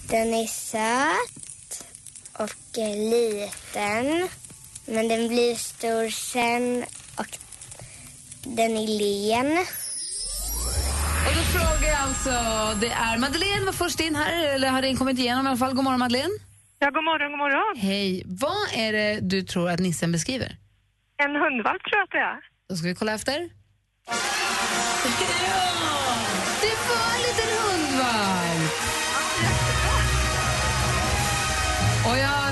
[0.10, 1.84] Den är söt
[2.34, 4.30] och är liten.
[4.86, 6.86] Men den blir stor sen
[7.16, 7.38] och
[8.44, 9.66] den är len.
[11.28, 12.30] Och då frågar jag alltså,
[12.82, 15.74] det är Madeleine var först in här, eller har det kommit igenom i alla fall.
[15.74, 16.34] God morgon Madeleine.
[16.80, 17.78] Ja, god morgon, god morgon.
[17.78, 18.24] Hej.
[18.26, 20.58] Vad är det du tror att nissen beskriver?
[21.18, 22.40] En hundvalp tror jag att det är.
[22.70, 23.40] Då ska vi kolla efter.
[23.40, 23.50] Det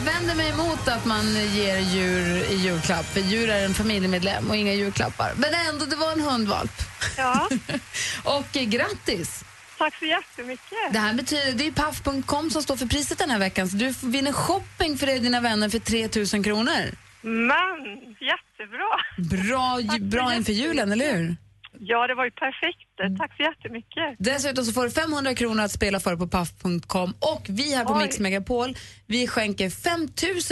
[0.06, 4.50] jag vänder mig emot att man ger djur i julklapp, för djur är en familjemedlem
[4.50, 5.34] och inga julklappar.
[5.38, 6.72] Men ändå, det var en hundvalp.
[7.18, 7.50] Ja.
[8.24, 9.44] och eh, grattis!
[9.78, 10.94] Tack så jättemycket.
[10.94, 13.94] Det här betyder, det är paff.com som står för priset den här veckan, så du
[14.04, 16.96] vinner shopping för dig och dina vänner för 3 000 kronor.
[17.22, 17.78] Men,
[18.20, 18.90] jättebra.
[19.18, 21.36] Bra, bra inför julen, eller hur?
[21.80, 23.18] Ja, det var ju perfekt.
[23.20, 24.16] Tack så jättemycket.
[24.20, 27.94] Dessutom så får du 500 kronor att spela för på paff.com och vi här på
[27.94, 28.00] Oj.
[28.04, 28.76] Mix Megapol,
[29.08, 30.08] vi skänker 5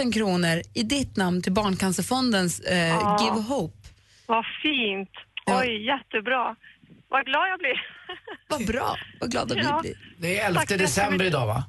[0.05, 3.17] 000 kronor i ditt namn till Barncancerfondens eh, Ja.
[3.23, 3.77] Give Hope.
[4.25, 5.09] Vad fint.
[5.45, 6.55] Oj, jättebra.
[7.09, 7.81] Vad glad jag blir.
[8.49, 8.95] Vad bra.
[9.19, 9.79] Vad glada vi Ja.
[9.81, 9.93] blir.
[10.17, 11.63] Det är 11 Tack december idag va?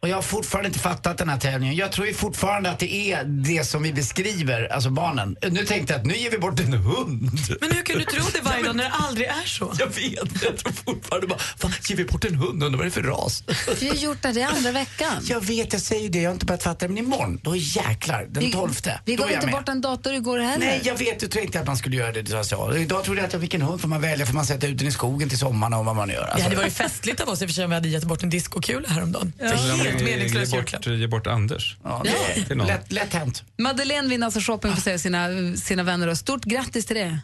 [0.00, 1.76] Och jag har fortfarande inte fattat den här tävlingen.
[1.76, 5.36] Jag tror ju fortfarande att det är det som vi beskriver, alltså barnen.
[5.50, 7.30] Nu tänkte jag att nu ger vi bort en hund.
[7.60, 9.72] Men hur kan du tro det varje dag när det aldrig är så?
[9.78, 12.62] Jag vet, jag tror fortfarde bara, fan ger vi bort en hund?
[12.62, 13.42] Undrar vad det är för ras?
[13.80, 15.12] Vi har gjort det, det är andra veckan.
[15.28, 16.94] Jag vet, jag säger det, jag har inte börjat fatta det.
[16.94, 19.00] Men imorgon, då jäklar, den Vi- tolfte.
[19.04, 19.54] Vi gav inte med.
[19.54, 20.66] bort en dator igår heller.
[20.66, 22.22] Nej, jag vet, du tänkte att man skulle göra det.
[22.22, 22.82] det sa jag.
[22.82, 24.78] Idag trodde jag att jag fick en hund, får man välja, får man sätta ut
[24.78, 26.16] den i skogen till sommaren och vad man gör.
[26.20, 28.04] Det Alltså, hade varit festligt av oss i och för sig om vi hade gett
[28.04, 29.32] bort en diskokula häromdagen.
[29.38, 29.52] Ja.
[29.90, 30.86] Helt meningslös bort, julklapp.
[30.86, 31.76] ge bort Anders.
[31.84, 32.02] Ja,
[32.48, 32.66] det någon.
[32.66, 33.44] lätt, lätt hänt.
[33.58, 36.08] Madeleine vinner alltså shopping får säga sina, sina vänner.
[36.08, 37.18] Och stort grattis till det.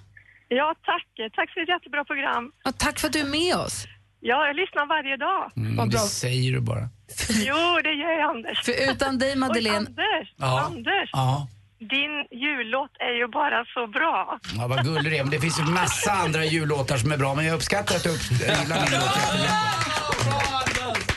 [0.49, 1.07] Ja, tack.
[1.37, 2.51] Tack för ett jättebra program.
[2.65, 3.85] Och tack för att du är med oss.
[4.21, 5.53] Ja, jag lyssnar varje dag.
[5.57, 6.01] Mm, Vad det bra.
[6.01, 6.89] säger du bara.
[7.29, 8.65] Jo, det gör jag, Anders.
[8.65, 9.79] För utan dig, Madeleine...
[9.79, 10.61] Oj, Anders, Ja.
[10.61, 11.11] Anders.
[11.13, 11.49] Ja.
[11.79, 14.39] Din jullåt är ju bara så bra.
[14.57, 15.23] Ja, vad gullig du är.
[15.23, 17.35] Men det finns ju massa andra jullåtar som är bra.
[17.35, 19.19] Men jag uppskattar att du gillar min låt.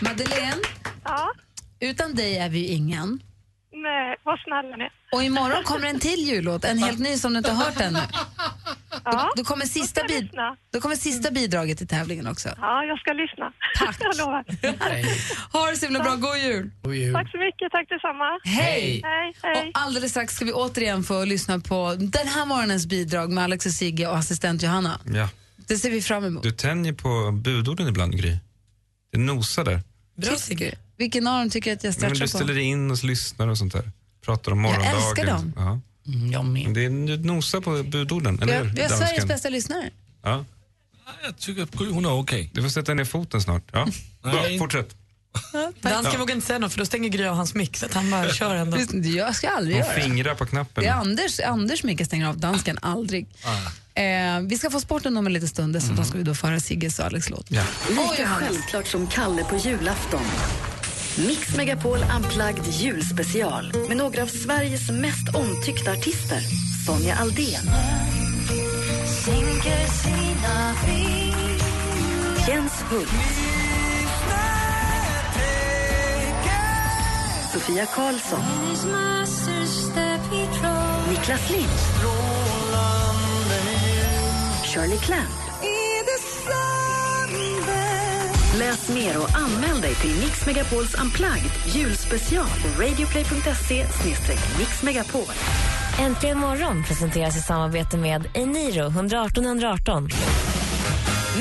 [0.02, 0.62] Madeleine,
[1.06, 1.32] Ja,
[1.80, 3.20] utan dig är vi ju ingen.
[3.72, 4.90] nej, vad snälla ni.
[5.12, 8.00] Och imorgon kommer en till jullåt, en helt ny som du inte har hört ännu.
[9.12, 10.58] Då, då, kommer sista jag bid, lyssna.
[10.74, 12.50] då kommer sista bidraget i tävlingen också.
[12.62, 13.54] Ja, jag ska lyssna.
[13.80, 13.98] Tack.
[14.00, 14.46] jag lovar.
[15.54, 16.72] Ha det så himla bra, god jul!
[16.82, 17.14] God jul.
[17.14, 17.72] Tack så mycket.
[17.72, 18.40] Tack detsamma.
[18.44, 19.02] Hej!
[19.04, 19.72] Hej, hej.
[19.74, 23.66] Och alldeles strax ska vi återigen få lyssna på den här morgonens bidrag med Alex
[23.66, 25.00] och Sigge och assistent Johanna.
[25.06, 25.30] Ja.
[25.68, 26.44] Det ser vi fram emot.
[26.44, 28.38] Du tänjer på budorden ibland, Gry.
[29.12, 29.80] Det nosar där.
[30.16, 30.76] Bra Sigge.
[30.98, 32.58] Vilken av dem tycker jag att jag Men du stretchar ställer på?
[32.58, 33.92] dig in och lyssnar och sånt där.
[34.26, 34.96] Pratar om Jag morgondagen.
[35.10, 35.54] älskar dem.
[35.56, 35.80] Ja.
[36.14, 36.74] Mm, jag med.
[36.74, 38.76] Det är, du nosar på budorden, Vi eller har, hur?
[38.76, 39.90] vi har Sveriges bästa lyssnare.
[40.24, 40.46] Ja.
[41.24, 42.50] Jag tycker att hon är okej.
[42.54, 43.64] Du får sätta ner foten snart.
[43.72, 43.88] Ja.
[44.22, 44.96] Bra, fortsätt.
[45.82, 46.20] Dansken Ja.
[46.20, 48.56] vågar inte säga något för då stänger Gry av hans mick så han bara kör
[48.56, 48.78] ändå.
[49.04, 50.84] Jag ska aldrig Hon göra fingrar på knappen.
[50.84, 53.28] Det är Anders, Anders Micke stänger av dansken, aldrig.
[53.94, 54.04] Eh,
[54.48, 57.06] vi ska få sporten om en liten stund, dessutom ska vi då föra Sigges och
[57.06, 57.52] Alex låt.
[57.52, 57.64] Ja.
[57.90, 60.22] Lika självklart som Kalle på julafton.
[61.18, 66.40] Mix Megapol Unplugged julspecial med några av Sveriges mest omtyckta artister.
[66.86, 67.64] Sonja Aldén.
[72.48, 73.10] Jens Hult.
[77.54, 78.44] Sofia Karlsson.
[81.10, 81.70] Niklas Lind.
[84.64, 85.45] Shirley Clamp.
[88.60, 93.86] Läs mer och anmäl dig till Mix Megapols Unplugged julspecial på radioplay.se
[94.60, 95.36] mixmegapol.
[96.00, 100.10] Äntligen morgon presenteras i samarbete med Eniro 118 118.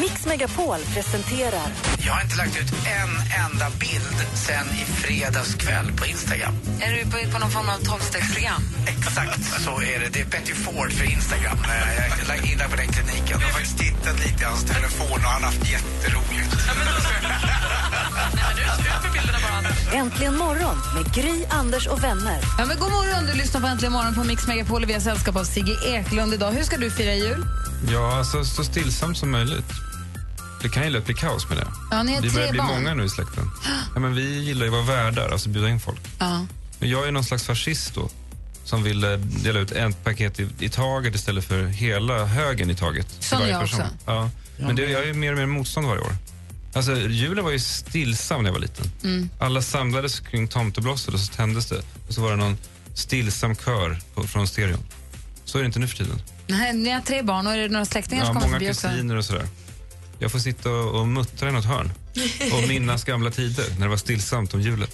[0.00, 3.10] Mix Megapol presenterar Jag har inte lagt ut en
[3.44, 6.54] enda bild sen i fredags kväll på Instagram.
[6.80, 8.62] Är du på, på någon form av tolvstegsprogram?
[8.86, 10.08] Exakt så är det.
[10.12, 11.58] Det är Betty Ford för Instagram.
[11.64, 13.40] Eh, Jag är lagt in där på den kliniken.
[13.40, 16.54] Jag har faktiskt tittat lite i hans telefon och han har haft jätteroligt.
[19.92, 22.40] Äntligen morgon med Gry, Anders och vänner.
[22.58, 25.00] Ja, men god morgon, du lyssnar på Äntligen morgon på Mix Megapol och vi har
[25.00, 26.52] sällskap av Sigge Eklund idag.
[26.52, 27.46] Hur ska du fira jul?
[27.92, 29.64] Ja, alltså så stillsamt som möjligt.
[30.64, 31.66] Det kan ju lätt bli kaos med det.
[31.90, 32.68] Ja, ni vi tre börjar bli barn.
[32.68, 33.50] många nu i släkten.
[33.94, 36.00] Ja, men vi gillar ju att vara värdar, alltså bjuda in folk.
[36.18, 36.46] Ja.
[36.79, 38.09] Men jag är någon slags fascist då,
[38.64, 42.74] som vill eh, dela ut ett paket i, i taget istället för hela högen i
[42.74, 43.07] taget.
[43.33, 43.81] varje jag person.
[43.81, 43.92] också.
[44.07, 44.31] Ja.
[44.59, 46.16] Men det, jag är mer och mer motstånd varje år.
[46.74, 48.87] Alltså, julen var ju stillsam när jag var liten.
[49.05, 49.31] Mm.
[49.38, 51.83] Alla samlades kring tomteblossor och så tändes det.
[52.09, 52.59] Och så var det någon
[52.94, 54.81] stillsam kör på, från stereon.
[55.44, 56.22] Så är det inte nu för tiden.
[56.46, 58.70] Nej, ni har tre barn och är det några släktingar Ja, som kommer många förbi
[58.72, 58.88] också?
[58.88, 59.46] kusiner och sådär.
[60.18, 61.92] Jag får sitta och, muttra i något hörn
[62.53, 64.88] och minnas gamla tider när det var stillsamt om julen.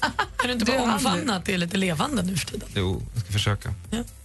[0.36, 2.68] Kan du inte bara omfamna att det är lite levande nu för tiden?
[2.74, 3.74] Jo, jag ska försöka.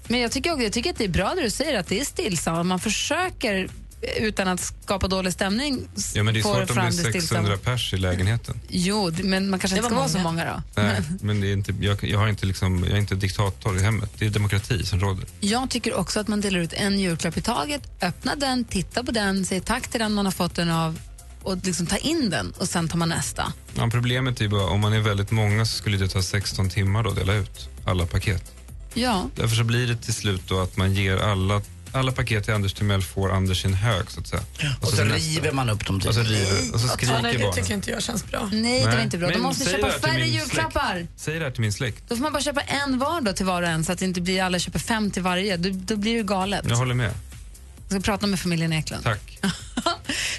[0.08, 2.00] Men jag tycker, också, jag tycker att det är bra det du säger, att det
[2.00, 2.66] är stillsamt.
[2.66, 3.70] Man försöker
[4.18, 7.22] utan att skapa dålig stämning Ja, men det är svårt om det är stillsamma.
[7.22, 8.60] 600 pers i lägenheten.
[8.68, 10.82] Jo, men man kanske Det inte ska vara så många då.
[10.82, 13.82] Nej, men det är inte, jag, jag, har inte liksom, jag är inte diktator i
[13.82, 14.12] hemmet.
[14.18, 15.26] Det är demokrati som råder.
[15.40, 19.12] Jag tycker också att man delar ut en julklapp i taget, öppna den, titta på
[19.12, 21.00] den, säg tack till den man har fått den av
[21.44, 23.54] och liksom ta in den och sen tar man nästa.
[23.74, 26.70] Ja, problemet är ju bara, om man är väldigt många så skulle det ta 16
[26.70, 28.52] timmar då att dela ut alla paket.
[28.94, 32.54] Ja, Därför så blir det till slut då att man ger alla, alla paket till
[32.54, 34.42] Anders Timell får Anders sin hög så att säga.
[34.82, 35.18] Och så nästa.
[35.18, 36.00] river man upp dem.
[36.00, 36.10] Typ.
[36.10, 37.54] Och så river, och så skriker Ja, nej, det barnen.
[37.56, 38.50] tycker inte jag känns bra.
[38.54, 39.30] nej, det var inte bra.
[39.30, 41.08] De måste köpa till färre julklappar.
[41.16, 42.04] Säg det här till min släkt.
[42.08, 44.06] Då får man bara köpa en var då till var och en så att det
[44.06, 45.58] inte blir alla köper fem till varje.
[45.58, 46.66] Då, då blir det galet.
[46.70, 47.12] Jag håller med.
[47.90, 49.04] Jag ska prata med familjen Eklund.
[49.04, 49.40] Tack.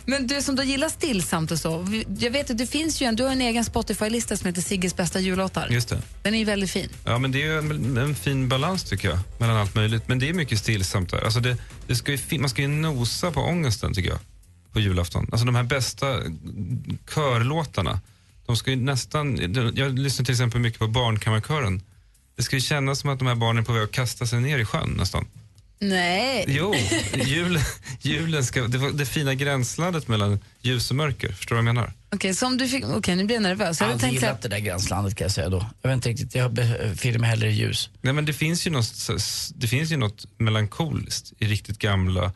[0.04, 2.02] Men du som då gillar stillsamt och så.
[2.18, 4.96] Jag vet att det finns ju en, du har en egen Spotify-lista som heter Sigges
[4.96, 5.68] bästa jullåtar.
[5.70, 6.02] Just det.
[6.22, 6.88] Den är ju väldigt fin.
[7.04, 10.08] Ja, men det är en, en fin balans tycker jag, mellan allt möjligt.
[10.08, 11.24] Men det är mycket stillsamt där.
[11.24, 14.18] Alltså det, det ska ju, man ska ju nosa på ångesten tycker jag,
[14.72, 15.28] på julafton.
[15.32, 16.18] Alltså de här bästa
[17.14, 18.00] körlåtarna,
[18.46, 21.82] De ska ju nästan, jag lyssnar till exempel mycket på Barnkammarkören.
[22.36, 24.40] Det ska ju kännas som att de här barnen är på väg att kasta sig
[24.40, 25.26] ner i sjön nästan.
[25.82, 26.44] Nej.
[26.48, 26.74] Jo,
[27.14, 27.62] julen,
[28.00, 31.32] julen ska, det, det fina gränslandet mellan ljus och mörker.
[31.32, 31.92] Förstår du vad jag menar?
[32.14, 32.84] Okej, så om du fick...
[32.84, 33.80] Okej, nu blir jag nervös.
[33.80, 35.66] Jag hade aldrig tänkt gillat det där gränslandet kan jag säga då.
[35.82, 37.90] Jag vet inte riktigt, jag befinner mig hellre i ljus.
[38.00, 39.08] Nej, men det finns ju något,
[39.54, 42.32] det finns ju något melankoliskt i riktigt gamla,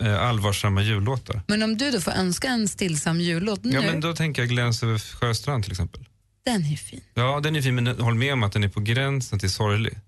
[0.00, 1.42] eh, allvarsamma jullåtar.
[1.46, 4.48] Men om du då får önska en stillsam jullåt nu, Ja, men då tänker jag
[4.48, 6.00] Gläns över Sjöstrand till exempel.
[6.44, 7.00] den är fin.
[7.14, 9.98] Ja, den är fin, men håll med om att den är på gränsen till sorglig.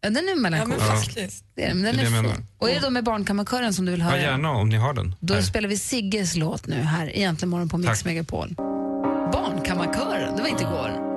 [0.00, 0.82] Ja, den är melankolisk.
[0.82, 1.44] Ja, men faktiskt.
[1.54, 2.46] Det är, den, men den Det är är det fin.
[2.58, 4.20] Och är det då med Barnkammarkören som du vill Ja, höra?
[4.20, 5.14] gärna om ni har den.
[5.20, 5.42] Då Här.
[5.42, 8.04] spelar vi Sigges låt nu här i Äntligen morgon på Mix Tack.
[8.04, 8.54] Megapol.
[9.32, 11.07] Barnkammarkören, det var inte igår.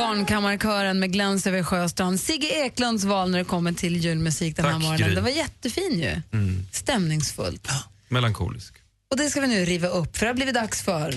[0.00, 2.20] Barnkammarkören med Gläns över Sjöstrand.
[2.20, 5.06] Sigge Eklunds val när det kommer till julmusik den här Tack, morgonen.
[5.06, 5.14] Gry.
[5.14, 6.38] Det var jättefin ju.
[6.38, 6.66] Mm.
[6.72, 7.68] Stämningsfullt.
[8.08, 8.74] Melankolisk.
[9.10, 11.14] Och det ska vi nu riva upp, för det har blivit dags för...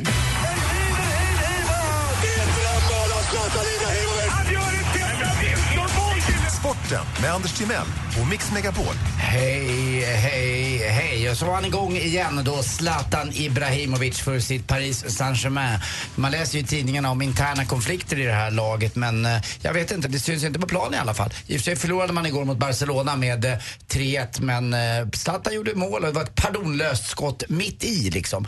[6.83, 7.85] Sporten med Anders Timell
[8.21, 8.95] och Mix Megapol.
[9.17, 11.29] Hej, hej, hej.
[11.29, 15.79] Och så var han igång igen då, Zlatan Ibrahimovic för sitt Paris Saint-Germain.
[16.15, 19.73] Man läser ju i tidningarna om interna konflikter i det här laget men eh, jag
[19.73, 21.29] vet inte, det syns inte på plan i alla fall.
[21.47, 23.57] I och för sig förlorade man igår mot Barcelona med eh,
[23.89, 28.47] 3-1 men eh, Zlatan gjorde mål och det var ett pardonlöst skott mitt i liksom.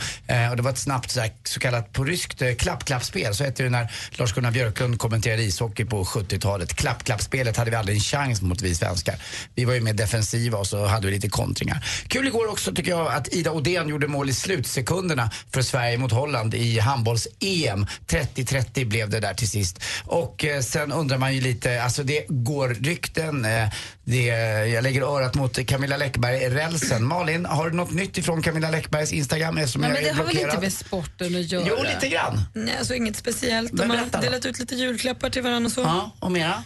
[0.52, 3.36] Och det var ett snabbt så, här, så kallat på ryskt klapp-klapp-spel.
[3.36, 6.74] Så hette det när Lars-Gunnar Björklund kommenterade ishockey på 70-talet.
[6.76, 9.16] Klapp-klapp-spelet hade vi aldrig en chans mot vi svenskar.
[9.56, 11.86] Vi var ju mer defensiva och så hade vi lite kontringar.
[12.08, 16.12] Kul igår också tycker jag att Ida Odén gjorde mål i slutsekunderna för Sverige mot
[16.12, 17.88] Holland i handbolls-EM.
[18.08, 19.84] 30-30 blev det där till sist.
[20.06, 23.46] Och eh, sen undrar man ju lite, alltså det går rykten.
[23.46, 23.70] Eh,
[24.04, 24.26] det,
[24.68, 27.06] jag lägger örat mot Camilla Läckberg, rälsen.
[27.06, 29.58] Malin, har du något nytt ifrån Camilla Läckbergs Instagram?
[29.58, 31.66] Eftersom Nej, jag men det är har väl inte med sporten att göra?
[31.68, 32.42] Jo, lite grann.
[32.54, 33.72] Nej, alltså inget speciellt.
[33.78, 35.82] De har delat ut lite julklappar till varandra och så.
[35.82, 36.64] Ja, och mera?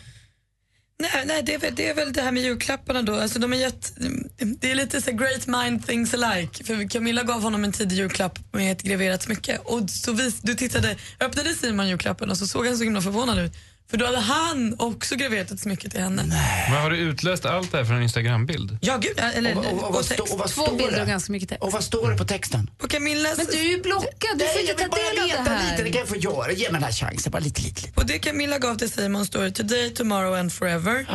[1.02, 3.16] Nej, nej det, är väl, det är väl det här med julklapparna då.
[3.16, 3.94] Alltså, de är gett,
[4.38, 6.64] det är lite så great mind things alike.
[6.64, 9.60] För Camilla gav honom en tidig julklapp med ett graverat smycke.
[9.64, 13.40] Och så vis, du tittade, öppnade Simon julklappen och så såg han så himla förvånad
[13.40, 13.54] ut.
[13.90, 16.24] För då hade han också graverat ett smycke till henne.
[16.70, 18.78] Men har du utlöst allt det här från en Instagrambild?
[18.82, 19.20] Ja, gud.
[19.20, 20.34] Eller, Och, och, och, vad, stå, text.
[20.34, 21.02] och vad Två står bilder det?
[21.02, 21.64] och ganska mycket text.
[21.64, 22.70] Och vad står det på texten?
[22.78, 23.38] På Camillas...
[23.38, 25.28] Men du är ju blockad, du får Nej, inte jag ta vill bara del av
[25.28, 25.72] veta det här.
[25.72, 26.52] lite, det kan jag få göra.
[26.52, 27.82] Ge mig den här chansen, bara lite, lite.
[27.82, 27.94] lite.
[27.94, 31.06] På det Camilla gav till Simon står det today, tomorrow and forever.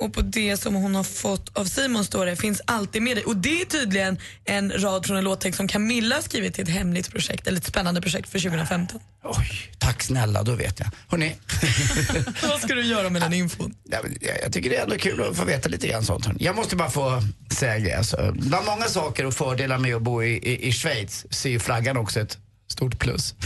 [0.00, 3.24] Och på det som hon har fått av Simon står det finns alltid med dig.
[3.24, 6.70] Och det är tydligen en rad från en låttext som Camilla har skrivit till ett
[6.70, 9.00] hemligt projekt, eller ett spännande projekt för 2015.
[9.24, 10.88] Oj, tack snälla, då vet jag.
[11.08, 11.36] Hörrni,
[12.48, 13.74] Vad ska du göra med den infon?
[13.84, 14.00] Jag,
[14.42, 16.26] jag tycker det är ändå kul att få veta lite grann sånt.
[16.38, 17.98] Jag måste bara få säga en.
[17.98, 21.52] Alltså, bland många saker och fördelar med att bo i, i, i Schweiz så är
[21.52, 22.38] ju flaggan också ett
[22.72, 23.34] stort plus.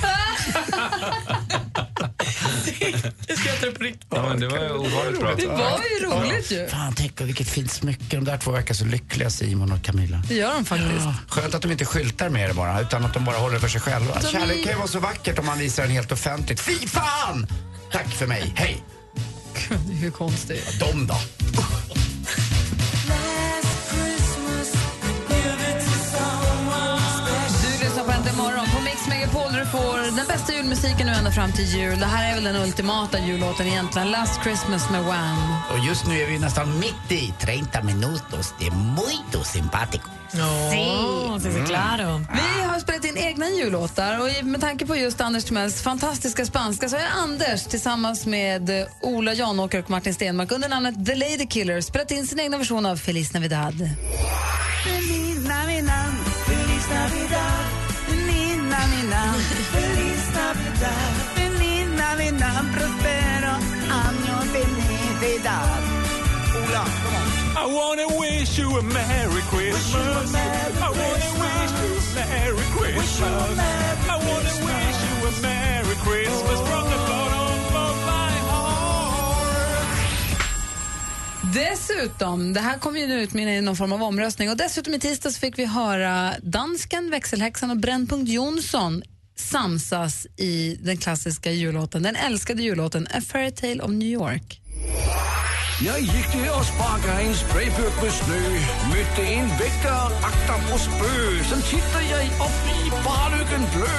[3.28, 4.06] Jag skrattar på riktigt.
[4.10, 5.34] Ja, men det var ju ovanligt bra.
[5.34, 6.66] Det var ju roligt ju.
[6.68, 8.04] Fan, tänk på vilket fint smycke.
[8.16, 10.22] De där två verkar så lyckliga, Simon och Camilla.
[10.28, 10.90] Det gör de faktiskt.
[11.04, 13.60] Ja, skönt att de inte skyltar med det bara, utan att de bara håller det
[13.60, 14.14] för sig själva.
[14.20, 16.60] De är- Kärlek kan ju vara så vackert om man visar den helt offentligt.
[16.60, 17.46] Fy fan!
[17.92, 18.82] Tack för mig, hej!
[20.00, 20.80] Hur konstigt.
[20.80, 21.16] De då?
[29.64, 31.98] får den bästa julmusiken nu ända fram till jul.
[31.98, 34.10] Det här är väl den ultimata jullåten egentligen.
[34.10, 35.56] Last Christmas med Wham.
[35.70, 40.08] Och just nu är vi nästan mitt i 30 minutos de muito simpático.
[40.36, 42.24] Ja, sí, sí, claro.
[42.32, 46.88] Vi har spelat in egna jullåtar och med tanke på just Anders Timells fantastiska spanska
[46.88, 51.46] så har Anders tillsammans med eh, Ola Janåker och Martin Stenmark under namnet The Lady
[51.46, 53.74] Killers spelat in sin egna version av Feliz Navidad.
[54.84, 56.14] Feliz Navidad,
[56.46, 57.73] Feliz Navidad,
[58.84, 59.40] Navidad,
[59.72, 63.52] Feliz Navidad, Feliz Navidad, prospero
[63.88, 65.80] año felicidad.
[66.54, 66.84] Ola,
[67.56, 70.34] I wanna wish you a Merry Christmas.
[70.34, 73.58] I wanna wish you a Merry Christmas.
[74.06, 77.03] I wanna wish you a Merry Christmas from the
[81.54, 84.50] Dessutom, det här kom ju nu ut med i någon form av omröstning.
[84.50, 89.02] Och dessutom i tisdags fick vi höra dansken, växelhäxan och Brännpunkt Jonsson
[89.36, 94.60] samsas i den klassiska jullåten, den älskade jullåten A Fairy Tale of New York.
[95.80, 98.42] Jag gick till och sparkade en sprayburk med snö
[98.90, 101.44] Mötte en väktare, akta och spö.
[101.50, 103.96] Sen tittade jag upp i barlyckan blö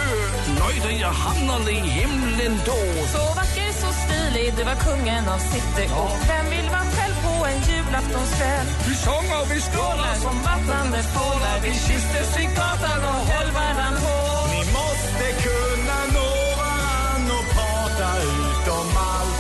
[0.60, 2.80] Nöjde jag hamnade i himlen då.
[3.14, 5.86] Så vacker, så stilig, du var kungen av city.
[6.02, 7.15] Och vem vill vara själv på
[7.52, 8.68] en julaftonskväll?
[8.88, 11.58] Vi sjunger, vi skålar som vattnande fåglar.
[11.64, 16.30] Vi kysstes i gatan och höll varann hårt Ni måste kunna nå
[16.62, 18.08] varann och prata
[18.40, 19.38] utom allt.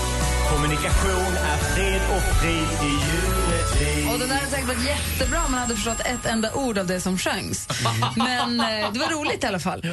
[0.51, 5.51] Kommunikation är fred och frid i juletid Och det där hade säkert varit jättebra om
[5.51, 7.67] man hade förstått ett enda ord av det som sjöngs.
[8.15, 9.85] Men eh, det var roligt i alla fall.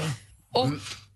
[0.54, 0.68] Och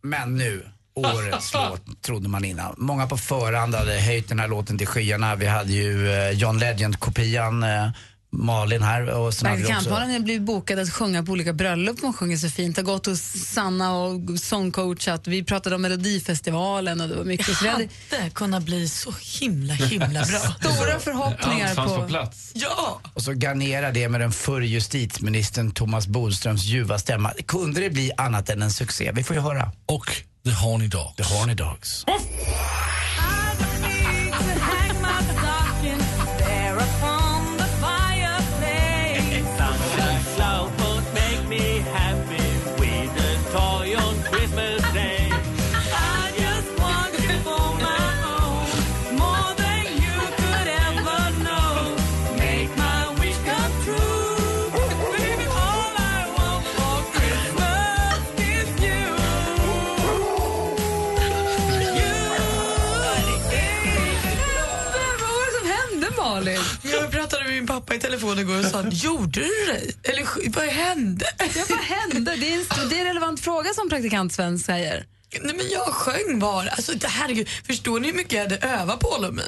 [0.02, 0.66] Men nu,
[0.96, 2.74] årets låt trodde man innan.
[2.78, 5.36] Många på förhand hade höjt den här låten till skyarna.
[5.36, 7.90] Vi hade ju eh, John Legend-kopian, eh,
[8.32, 9.08] Malin här.
[9.08, 10.22] Och sen hade vi också...
[10.22, 12.00] Blivit bokad att sjunga på olika bröllop.
[12.02, 12.76] Hon sjunger så fint.
[12.76, 15.26] Har gått hos Sanna och sångcoachat.
[15.26, 17.62] Vi pratade om Melodifestivalen och det var mycket.
[17.62, 20.22] Vi hade hade kunnat bli så himla, himla bra.
[20.72, 22.08] stora förhoppningar på...
[22.08, 22.52] plats.
[22.54, 23.00] Ja!
[23.14, 27.32] Och så garnera det med den förre justitieministern Thomas Bodströms ljuva stämma.
[27.46, 29.12] Kunde det bli annat än en succé?
[29.14, 29.72] Vi får ju höra.
[29.86, 31.16] Och The Horny Dogs.
[31.16, 32.04] The Horny Dogs.
[66.40, 66.60] Malin?
[66.82, 69.94] Jag pratade med min pappa i telefon igår och sa gjorde du dig?
[70.02, 71.26] Eller vad hände?
[71.38, 72.36] Ja, vad hände?
[72.36, 75.06] Det är, en, det är en relevant fråga som praktikant Sven säger.
[75.42, 76.70] Nej men jag sjöng bara.
[76.70, 79.42] Alltså, det- herregud, förstår ni hur mycket jag hade övat på Lomi?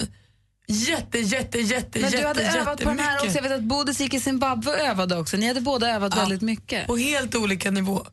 [0.70, 3.36] Jätte, jätte, jätte, Men jätte, du hade övat på den här också.
[3.36, 5.36] Jag vet att Bodis gick i Zimbabwe och övade också.
[5.36, 6.86] Ni hade båda övat väldigt mycket.
[6.86, 8.06] På helt olika nivå.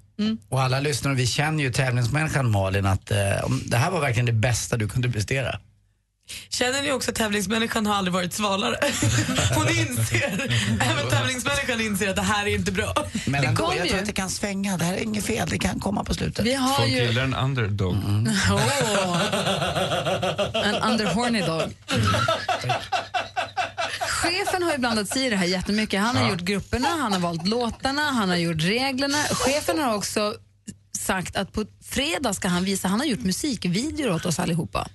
[0.49, 4.25] Och alla lyssnare, vi känner ju tävlingsmänniskan Malin att eh, om det här var verkligen
[4.25, 5.59] det bästa du kunde prestera.
[6.49, 8.75] Känner ni också att tävlingsmänniskan har aldrig varit svalare?
[9.55, 10.49] Hon inser,
[10.81, 12.93] även tävlingsmänniskan inser att det här är inte bra.
[13.25, 13.89] Men Det ändå, kom jag ju.
[13.91, 14.77] tror att det kan svänga.
[14.77, 16.45] Det här är inget fel, det kan komma på slutet.
[16.45, 17.95] Vi har Folk ju gillar en underdog.
[18.51, 19.21] Åh.
[20.63, 21.61] en underhorny dog.
[24.09, 26.01] Chefen har ju blandat sig i det här jättemycket.
[26.01, 26.29] Han har Ja.
[26.29, 29.17] gjort grupperna, han har valt låtarna, han har gjort reglerna.
[29.17, 30.35] Chefen har också
[30.99, 34.87] sagt att på fredag ska han visa, han har gjort musikvideor åt oss allihopa.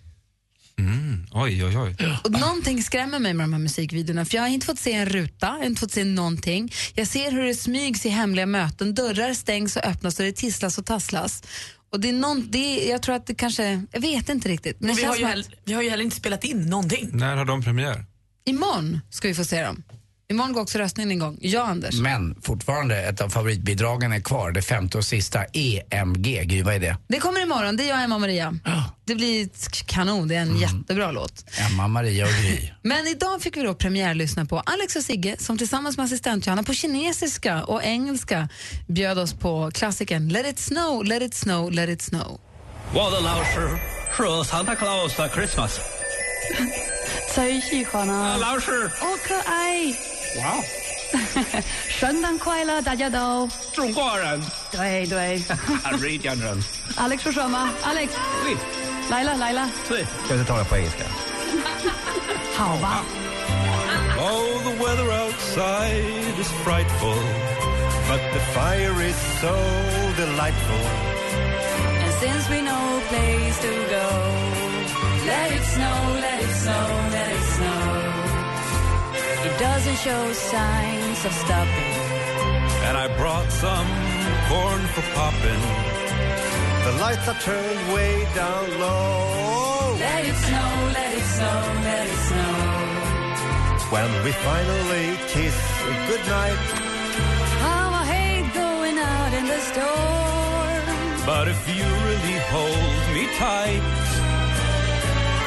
[0.81, 1.27] Mm.
[1.33, 1.97] Oj, oj, oj.
[2.25, 5.07] Och någonting skrämmer mig med de här musikvideorna för jag har inte fått se en
[5.07, 6.73] ruta, jag har inte fått se någonting.
[6.95, 10.79] Jag ser hur det smygs i hemliga möten, dörrar stängs och öppnas och det tisslas
[10.79, 11.43] och tasslas.
[11.93, 14.81] Och det är någon, det är, jag tror att det kanske, jag vet inte riktigt.
[14.81, 17.11] Men vi, har ju som heller, att vi har ju heller inte spelat in någonting.
[17.13, 18.05] När har de premiär?
[18.45, 19.83] imorgon ska vi få se dem.
[20.31, 21.39] Imorgon går också röstningen igång.
[21.41, 22.01] Ja, Anders.
[22.01, 24.53] Men fortfarande, ett av favoritbidragen är kvar.
[24.53, 26.43] Det femte och sista, EMG.
[26.45, 26.97] Gry, vad är det?
[27.09, 28.59] Det kommer imorgon, det är jag, Emma och Maria.
[29.10, 31.46] Det blir k- kanon, det är en jättebra låt.
[31.58, 32.72] Emma, Maria och Gry.
[32.82, 36.64] Men idag fick vi då premiärlyssna på Alex och Sigge som tillsammans med assistent Johanna
[36.64, 38.50] på kinesiska och engelska
[38.88, 42.40] bjöd oss på klassikern Let it snow, let it snow, let it snow.
[42.94, 43.70] 我的老师
[44.18, 45.72] 是 Santa Claus 的 Christmas。
[47.34, 48.38] 最喜欢啊！
[48.38, 49.88] 老师，好可爱！
[50.40, 50.64] 哇哦，
[51.90, 53.50] 圣诞快乐，大家都。
[53.74, 54.42] 中国人，
[54.72, 55.42] 对对
[56.00, 56.58] 瑞典人，
[56.96, 57.70] ，Alex 说什么？
[57.84, 58.10] Alex，
[59.11, 59.69] Laila, Laila.
[59.89, 60.07] Sí.
[60.25, 61.05] Ska vi tala på engelska?
[62.57, 63.05] How about?
[64.19, 67.21] Oh, the weather outside is frightful
[68.09, 69.57] But the fire is so
[70.17, 70.85] delightful
[72.03, 74.09] And since we know place to go
[75.27, 76.87] Let it snow, let it snow,
[77.17, 77.85] let it snow
[79.49, 81.95] It doesn't show signs of stopping
[82.87, 83.89] And I brought some
[84.49, 86.00] corn for popping
[86.87, 89.97] the lights are turned way down low.
[89.99, 92.57] Let it snow, let it snow, let it snow.
[93.95, 95.57] When we finally kiss
[96.09, 96.63] goodnight.
[97.65, 100.83] How I hate going out in the storm.
[101.27, 103.85] But if you really hold me tight,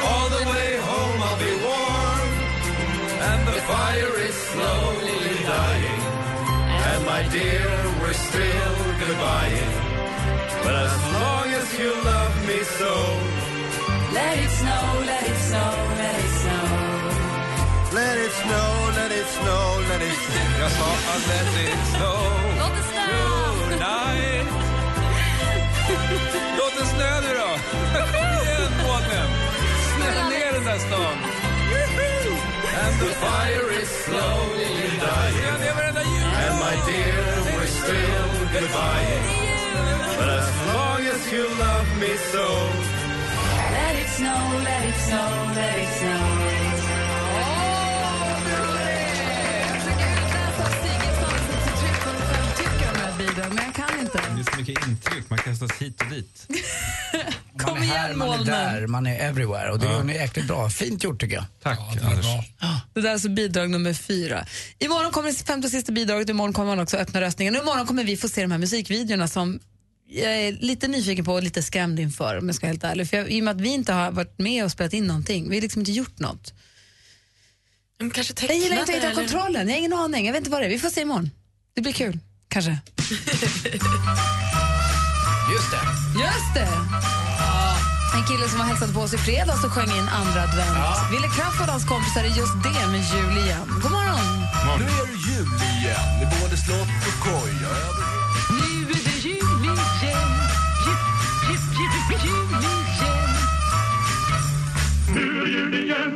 [0.08, 2.30] all the way home I'll be warm.
[3.28, 6.02] And the fire is slowly dying.
[6.90, 7.66] And my dear,
[8.00, 9.74] we're still goodbying.
[10.64, 11.03] But as
[20.64, 22.24] Jag sa att let it snow.
[22.58, 23.34] Låt det snöa!
[23.70, 24.46] Tonight.
[26.58, 27.50] Låt det snö nu då.
[28.14, 29.28] Kom igen, månen.
[29.96, 31.16] Snälla ner den där stan.
[32.84, 34.74] And the fire is slowly
[35.06, 35.62] dying.
[36.44, 37.24] And my dear,
[37.56, 39.20] we're still goodbye.
[40.18, 42.46] But as long as you love me so.
[43.72, 46.63] Let it snow, let it snow, let it snow.
[53.48, 54.18] Men jag kan inte.
[54.18, 56.46] Det är så mycket intryck, man kastas hit och dit.
[57.58, 59.70] Kom man är här, igen, man är där, man är everywhere.
[59.72, 59.92] Och det Ja.
[59.92, 60.70] gör ni jäkligt bra.
[60.70, 61.44] Fint gjort tycker jag.
[61.62, 62.26] Tack, Anders.
[62.94, 64.46] Det där är alltså bidrag nummer fyra.
[64.78, 66.28] Imorgon kommer det femte och sista bidraget.
[66.28, 67.56] Imorgon kommer man också öppna röstningen.
[67.56, 69.60] Och imorgon kommer vi få se de här musikvideorna som
[70.08, 73.08] jag är lite nyfiken på och lite skrämd inför om jag ska vara helt ärlig.
[73.10, 75.48] För jag, I och med att vi inte har varit med och spelat in någonting.
[75.50, 76.52] Vi har liksom inte gjort något.
[78.14, 79.68] kanske jag gillar inte att hitta kontrollen.
[79.68, 80.26] Jag har ingen aning.
[80.26, 80.70] Jag vet inte vad det är.
[80.70, 81.30] Vi får se imorgon.
[81.74, 82.18] Det blir kul.
[82.48, 82.78] Kanske.
[83.04, 83.24] Just
[85.70, 85.80] det.
[86.20, 86.68] Just det!
[88.14, 90.78] En kille som var hälsade på oss i fredags och sjöng in andra advent.
[91.10, 93.66] Wille Kraft och hans kompisar är just det med jul igen.
[93.82, 94.20] God morgon!
[94.78, 97.74] Nu är det jul igen i både slott och koja.
[98.50, 100.30] Nu är det jul igen.
[100.86, 100.96] Jul,
[101.48, 101.92] jul, jul,
[102.24, 103.30] jul igen.
[105.14, 106.12] Nu är jul igen.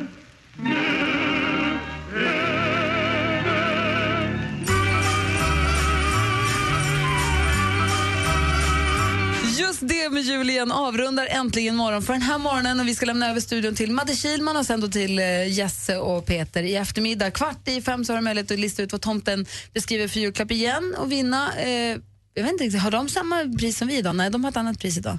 [9.80, 13.06] Just det med jul igen avrundar äntligen morgon för den här morgonen och vi ska
[13.06, 16.76] lämna över studion till Madde Kilman och sen då till eh, Jesse och Peter i
[16.76, 17.30] eftermiddag.
[17.30, 20.50] Kvart i fem så har du möjlighet att lista ut vad tomten beskriver för julklapp
[20.50, 21.54] igen och vinna.
[21.56, 21.96] Eh,
[22.34, 24.16] jag vet inte, har de samma pris som vi idag?
[24.16, 25.18] Nej, de har ett annat pris idag.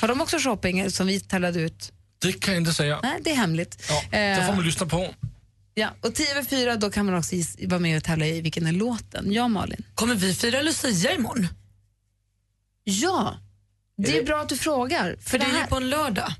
[0.00, 1.92] Har de också shopping som vi tävlade ut?
[2.18, 3.00] Det kan jag inte säga.
[3.02, 3.82] Nej, det är hemligt.
[3.88, 5.14] Ja, det får man lyssna på.
[5.74, 8.66] Ja, och 10 över 4 då kan man också vara med och tävla i vilken
[8.66, 9.32] är låten.
[9.32, 9.84] Ja, Malin?
[9.94, 11.48] Kommer vi fira Lucia imorgon?
[12.84, 13.36] Ja,
[13.98, 15.16] det är bra att du frågar.
[15.20, 16.32] För det är ju på en lördag.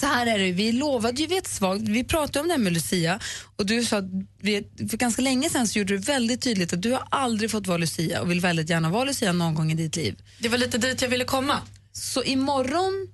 [0.00, 2.58] Så här är det, vi lovade ju vid ett svagt, vi pratade om det här
[2.58, 3.20] med Lucia
[3.56, 4.04] och du sa att
[4.40, 7.66] vi, för ganska länge sedan så gjorde du väldigt tydligt att du har aldrig fått
[7.66, 10.16] vara Lucia och vill väldigt gärna vara Lucia någon gång i ditt liv.
[10.38, 11.58] Det var lite dit jag ville komma.
[11.92, 13.08] Så imorgon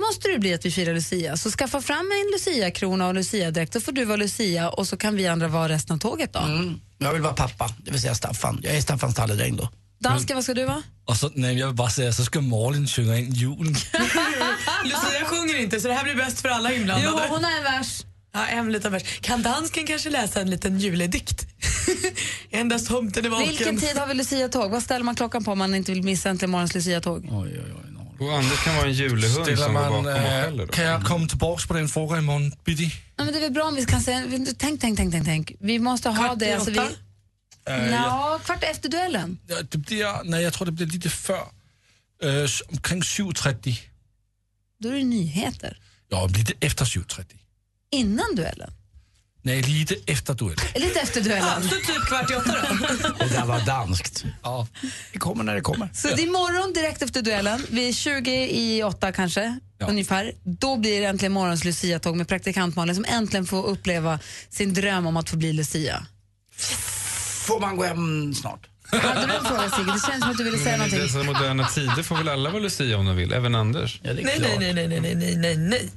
[0.00, 1.36] måste det bli att vi firar Lucia.
[1.36, 5.16] Så skaffa fram en Lucia-krona och Lucia-dräkt, då får du vara Lucia och så kan
[5.16, 6.40] vi andra vara resten av tåget då.
[6.40, 6.80] Mm.
[6.98, 8.60] Jag vill vara pappa, det vill säga Staffan.
[8.62, 9.68] Jag är Staffans talledräng då.
[10.08, 10.82] Dansken, vad ska du vara?
[11.04, 13.74] Och så, nej, jag vill bara säga, så ska Malin sjunga in julen.
[14.84, 17.12] Lucia sjunger inte så det här blir bäst för alla inblandade.
[17.12, 18.04] Jo, hon har en vers.
[18.34, 19.02] Ja, en liten vers.
[19.20, 21.46] Kan dansken kanske läsa en liten juledikt?
[22.50, 23.48] Endast tomten är vaken.
[23.48, 24.70] Vilken tid har vi Lucia-tåg?
[24.70, 27.24] Vad ställer man klockan på om man inte vill missa Äntligen morgons Lucia-tåg?
[28.20, 30.66] Och Anders kan vara en julehund Ställer som går man, bakom och eh, skäller.
[30.66, 32.90] kan jag komma tillbaka på den frågan imorgon bitti?
[33.16, 34.22] Ja, men det är väl bra om vi kan säga,
[34.58, 35.52] tänk, tänk, tänk, tänk, tänk.
[35.60, 36.54] Vi måste ha Kvart det.
[36.54, 36.80] Alltså, vi,
[37.66, 37.76] åtta?
[37.76, 39.38] Eh, jag- Nå, kvart efter duellen.
[39.46, 41.46] Ja, det blir, nej, jag tror det blir lite för.
[42.24, 43.78] Uh, omkring 7.30.
[44.80, 45.78] Då är det nyheter.
[46.08, 47.24] Ja, lite efter 7.30.
[47.90, 48.70] Innan duellen.
[49.42, 50.64] Nej, lite efter duellen.
[50.74, 51.62] Lite efter duellen.
[51.62, 52.56] Så typ kvart i åtta
[53.08, 53.24] då?
[53.24, 54.24] Det där var danskt.
[54.42, 54.66] Ja.
[55.12, 55.88] Det kommer när det kommer.
[55.94, 59.58] Så det är imorgon direkt efter duellen, vid 20 i åtta kanske,
[59.88, 60.32] ungefär.
[60.44, 64.18] Då blir det äntligen morgons Lucia-tåg med praktikant Malin som äntligen får uppleva
[64.50, 66.06] sin dröm om att få bli Lucia.
[67.44, 68.66] Får man gå hem snart?
[68.90, 69.92] Hade du en fråga Sigge?
[69.92, 71.00] Det känns som att du ville säga Men I någonting.
[71.22, 74.00] dessa moderna tider får väl alla vara Lucia om de vill, även Anders.
[74.02, 74.50] Ja, det är Nej, klart.
[74.60, 75.90] nej, nej, nej, nej, nej, nej, nej.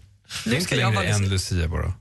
[0.44, 1.58] Det är Nu inte ska jag längre vara en Lucia.
[1.58, 1.94] Lucia bara.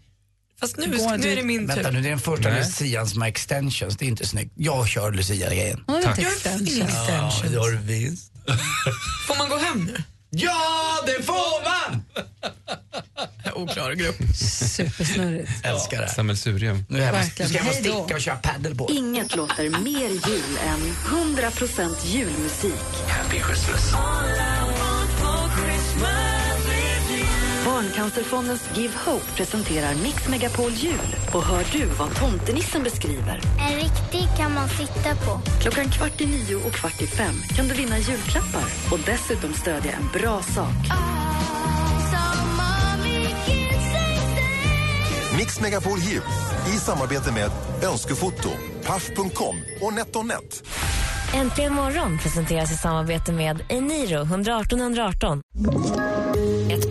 [0.61, 1.91] Fast nu, Går nu är det min Vänta tur.
[1.93, 2.59] nu, det är den första Nej.
[2.59, 3.97] lucian som har extensions.
[3.97, 4.53] Det är inte snyggt.
[4.55, 5.85] Jag kör lucia-grejen.
[5.87, 6.19] Hon har Tack.
[6.19, 6.83] inte Jag extension.
[6.83, 7.53] extensions.
[7.53, 8.33] det har du visst.
[9.27, 10.03] Får man gå hem nu?
[10.31, 10.61] Ja,
[11.07, 12.03] det får man!
[13.57, 14.17] Oklar grupp.
[14.77, 15.51] Supersnurrigt.
[15.65, 16.09] Älskar det.
[16.09, 16.85] Sammelsurium.
[16.89, 18.91] Nu är jag- nu ska jag få sticka och köra padel på.
[18.91, 22.73] Inget låter mer jul än 100% julmusik.
[23.09, 23.93] Happy Christmas.
[27.65, 31.17] Barncancerfondens Give Hope presenterar Mix Megapol Jul.
[31.35, 33.41] Och hör du vad tomtenissen beskriver?
[33.71, 35.41] En riktig kan man sitta på.
[35.63, 39.93] Klockan kvart i nio och kvart i fem kan du vinna julklappar och dessutom stödja
[39.93, 40.75] en bra sak.
[45.37, 46.23] Mix Megapol Jul
[46.75, 47.51] i samarbete med
[47.89, 48.49] Önskefoto,
[48.87, 50.65] Paff.com och NetOnNet.
[51.35, 55.43] Äntligen morgon presenteras i samarbete med Eniro 118 118.